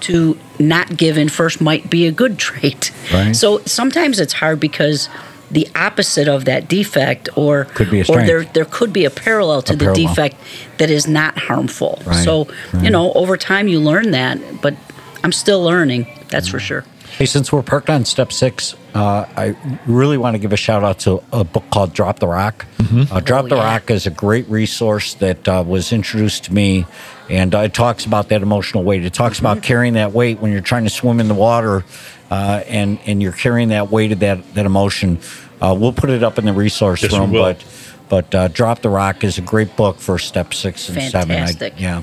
to 0.00 0.36
not 0.58 0.96
give 0.96 1.16
in 1.16 1.28
first 1.28 1.60
might 1.60 1.88
be 1.88 2.06
a 2.06 2.12
good 2.12 2.38
trait. 2.48 2.90
Right. 3.12 3.34
So 3.34 3.58
sometimes 3.64 4.18
it's 4.20 4.32
hard 4.32 4.58
because 4.60 5.08
the 5.50 5.68
opposite 5.76 6.28
of 6.28 6.46
that 6.46 6.66
defect 6.66 7.28
or 7.36 7.66
Could 7.66 7.90
be 7.90 8.00
a 8.00 8.04
or 8.08 8.22
there 8.24 8.44
there 8.44 8.64
could 8.64 8.90
be 8.92 9.04
a 9.04 9.10
parallel 9.10 9.60
to 9.62 9.74
A 9.74 9.76
the 9.76 9.84
parallel. 9.84 10.08
defect 10.08 10.36
that 10.78 10.90
is 10.90 11.06
not 11.06 11.36
harmful. 11.38 12.00
Right, 12.06 12.24
So, 12.24 12.48
right. 12.72 12.84
you 12.84 12.90
know, 12.90 13.12
over 13.12 13.36
time 13.36 13.68
you 13.68 13.78
learn 13.78 14.12
that, 14.12 14.38
but 14.62 14.74
I'm 15.22 15.30
still 15.32 15.62
learning, 15.62 16.06
that's 16.30 16.48
for 16.48 16.58
sure. 16.58 16.84
Hey, 17.18 17.26
since 17.26 17.52
we're 17.52 17.62
parked 17.62 17.90
on 17.90 18.04
step 18.04 18.32
six, 18.32 18.74
uh, 18.94 19.26
I 19.36 19.54
really 19.86 20.16
want 20.18 20.34
to 20.34 20.38
give 20.38 20.52
a 20.52 20.56
shout 20.56 20.82
out 20.82 21.00
to 21.00 21.22
a 21.32 21.44
book 21.44 21.64
called 21.70 21.92
Drop 21.92 22.18
the 22.18 22.26
Rock. 22.26 22.66
Uh, 22.80 23.20
Drop 23.20 23.44
Oh, 23.44 23.48
the 23.48 23.56
yeah. 23.56 23.64
Rock 23.74 23.90
is 23.90 24.06
a 24.06 24.10
great 24.10 24.48
resource 24.48 25.14
that 25.14 25.46
uh, 25.46 25.62
was 25.66 25.92
introduced 25.92 26.44
to 26.44 26.54
me, 26.54 26.86
and 27.30 27.54
uh, 27.54 27.58
it 27.60 27.74
talks 27.74 28.06
about 28.06 28.28
that 28.30 28.42
emotional 28.42 28.82
weight. 28.82 29.04
It 29.04 29.12
talks 29.14 29.38
about 29.38 29.62
carrying 29.62 29.94
that 29.94 30.12
weight 30.12 30.40
when 30.40 30.52
you're 30.52 30.60
trying 30.62 30.84
to 30.84 30.90
swim 30.90 31.20
in 31.20 31.28
the 31.28 31.34
water, 31.34 31.84
uh, 32.30 32.62
and 32.66 32.98
and 33.06 33.22
you're 33.22 33.32
carrying 33.32 33.68
that 33.68 33.90
weight 33.90 34.12
of 34.12 34.20
that 34.20 34.54
that 34.54 34.66
emotion. 34.66 35.18
Uh, 35.60 35.76
we'll 35.78 35.92
put 35.92 36.10
it 36.10 36.22
up 36.24 36.38
in 36.38 36.44
the 36.44 36.52
resource 36.52 37.02
Yes, 37.02 37.12
we 37.12 37.18
room, 37.18 37.30
will. 37.30 37.42
but 37.42 37.64
but 38.08 38.34
uh, 38.34 38.48
Drop 38.48 38.80
the 38.80 38.90
Rock 38.90 39.22
is 39.22 39.38
a 39.38 39.42
great 39.42 39.76
book 39.76 39.98
for 39.98 40.18
step 40.18 40.52
six 40.54 40.88
and 40.88 40.98
Fantastic. 40.98 41.72
seven. 41.74 41.78
I, 41.78 41.80
yeah. 41.80 42.02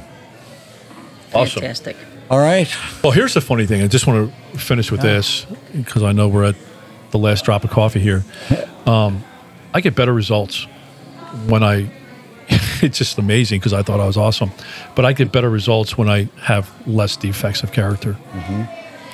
Awesome. 1.34 1.62
Fantastic. 1.62 1.98
All 2.30 2.40
right. 2.40 2.70
Well, 3.04 3.12
here's 3.12 3.34
the 3.34 3.42
funny 3.42 3.66
thing. 3.66 3.82
I 3.82 3.88
just 3.88 4.06
want 4.06 4.32
to 4.54 4.60
finish 4.60 4.92
with 4.92 5.02
this 5.02 5.46
because 5.74 6.04
I 6.04 6.12
know 6.12 6.28
we're 6.28 6.46
at 6.46 6.56
the 7.12 7.18
last 7.18 7.44
drop 7.46 7.64
of 7.64 7.72
coffee 7.72 8.00
here. 8.00 8.24
Um, 8.86 9.24
I 9.74 9.82
get 9.82 9.96
better 9.96 10.14
results 10.14 10.66
when 11.48 11.64
I. 11.64 11.90
It's 12.82 12.98
just 12.98 13.18
amazing 13.18 13.60
because 13.60 13.74
I 13.74 13.84
thought 13.84 14.00
I 14.00 14.06
was 14.06 14.16
awesome, 14.16 14.52
but 14.96 15.04
I 15.04 15.12
get 15.12 15.34
better 15.34 15.50
results 15.50 15.98
when 15.98 16.08
I 16.08 16.30
have 16.42 16.72
less 16.88 17.18
defects 17.18 17.62
of 17.62 17.74
character. 17.74 18.16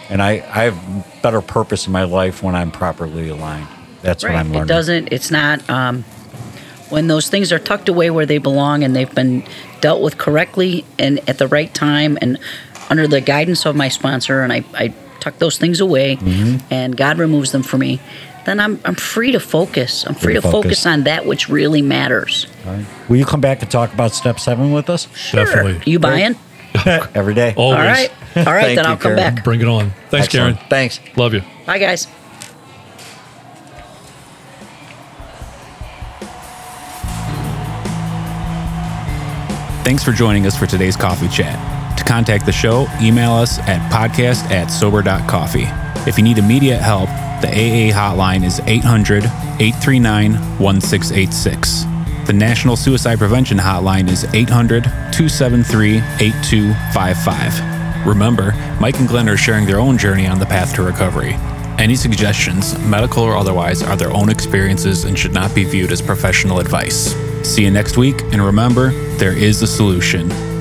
And 0.07 0.21
I, 0.21 0.33
I 0.33 0.69
have 0.69 1.21
better 1.23 1.41
purpose 1.41 1.87
in 1.87 1.91
my 1.91 2.03
life 2.03 2.43
when 2.43 2.53
I'm 2.53 2.69
properly 2.69 3.27
aligned. 3.29 3.67
That's 4.03 4.21
what 4.23 4.33
I'm 4.33 4.49
Right. 4.49 4.57
learning. 4.57 4.61
It 4.61 4.67
doesn't, 4.67 5.07
it's 5.11 5.31
not, 5.31 5.67
um, 5.67 6.03
when 6.91 7.07
those 7.07 7.27
things 7.27 7.51
are 7.51 7.57
tucked 7.57 7.89
away 7.89 8.11
where 8.11 8.27
they 8.27 8.37
belong 8.37 8.83
and 8.83 8.95
they've 8.95 9.13
been 9.15 9.43
dealt 9.81 10.03
with 10.03 10.19
correctly 10.19 10.85
and 10.99 11.27
at 11.27 11.39
the 11.39 11.47
right 11.47 11.73
time 11.73 12.19
and 12.21 12.37
under 12.89 13.07
the 13.07 13.21
guidance 13.21 13.65
of 13.65 13.75
my 13.75 13.89
sponsor, 13.89 14.41
and 14.41 14.51
I, 14.53 14.63
I 14.73 14.93
tuck 15.19 15.37
those 15.39 15.57
things 15.57 15.79
away, 15.79 16.17
Mm-hmm. 16.17 16.73
and 16.73 16.95
God 16.95 17.17
removes 17.17 17.51
them 17.51 17.63
for 17.63 17.77
me, 17.77 17.99
then 18.45 18.59
I'm 18.59 18.79
I'm 18.85 18.95
free 18.95 19.31
to 19.31 19.39
focus. 19.39 20.05
I'm 20.05 20.13
free, 20.15 20.33
to 20.35 20.41
to 20.41 20.47
focus. 20.51 20.63
focus. 20.83 20.85
on 20.85 21.03
that 21.03 21.25
which 21.25 21.49
really 21.49 21.81
matters. 21.81 22.45
Will 23.09 23.15
you 23.17 23.25
come 23.25 23.41
back 23.41 23.61
and 23.63 23.71
talk 23.71 23.91
about 23.93 24.13
step 24.13 24.39
seven 24.39 24.71
with 24.71 24.89
us 24.89 25.07
Definitely. 25.31 25.81
You 25.91 25.97
buying? 25.99 26.35
every 27.15 27.33
day? 27.33 27.53
Always. 27.55 27.77
All 27.79 27.85
right. 27.85 28.11
All 28.37 28.43
right, 28.53 28.65
then 28.75 28.85
you, 28.85 28.91
I'll 28.91 28.97
come 28.97 29.15
Karen. 29.15 29.35
back. 29.35 29.43
Bring 29.43 29.61
it 29.61 29.67
on. 29.67 29.91
Thanks, 30.09 30.25
Excellent. 30.27 30.57
Karen. 30.57 30.69
Thanks. 30.69 30.99
Love 31.15 31.33
you. 31.33 31.41
Bye, 31.65 31.79
guys. 31.79 32.07
Thanks 39.83 40.03
for 40.03 40.11
joining 40.11 40.47
us 40.47 40.57
for 40.57 40.65
today's 40.65 40.95
coffee 40.95 41.27
chat. 41.29 41.59
Contact 42.05 42.45
the 42.45 42.51
show, 42.51 42.87
email 43.01 43.31
us 43.31 43.59
at 43.59 43.91
podcast 43.91 44.51
at 44.51 44.67
sober.coffee. 44.67 45.65
If 46.07 46.17
you 46.17 46.23
need 46.23 46.37
immediate 46.37 46.81
help, 46.81 47.09
the 47.41 47.49
AA 47.49 47.91
hotline 47.91 48.45
is 48.45 48.59
800 48.61 49.25
839 49.25 50.33
1686. 50.59 51.85
The 52.27 52.33
National 52.33 52.75
Suicide 52.75 53.17
Prevention 53.19 53.57
Hotline 53.57 54.09
is 54.09 54.23
800 54.33 54.83
273 54.83 55.97
8255. 56.19 58.07
Remember, 58.07 58.53
Mike 58.79 58.99
and 58.99 59.07
Glenn 59.07 59.29
are 59.29 59.37
sharing 59.37 59.65
their 59.65 59.79
own 59.79 59.97
journey 59.97 60.27
on 60.27 60.39
the 60.39 60.45
path 60.45 60.75
to 60.75 60.83
recovery. 60.83 61.33
Any 61.77 61.95
suggestions, 61.95 62.77
medical 62.79 63.23
or 63.23 63.35
otherwise, 63.35 63.83
are 63.83 63.95
their 63.95 64.11
own 64.11 64.29
experiences 64.29 65.05
and 65.05 65.17
should 65.17 65.33
not 65.33 65.53
be 65.53 65.65
viewed 65.65 65.91
as 65.91 66.01
professional 66.01 66.59
advice. 66.59 67.13
See 67.43 67.63
you 67.63 67.71
next 67.71 67.97
week, 67.97 68.21
and 68.31 68.41
remember, 68.43 68.91
there 69.17 69.37
is 69.37 69.61
a 69.61 69.67
solution. 69.67 70.54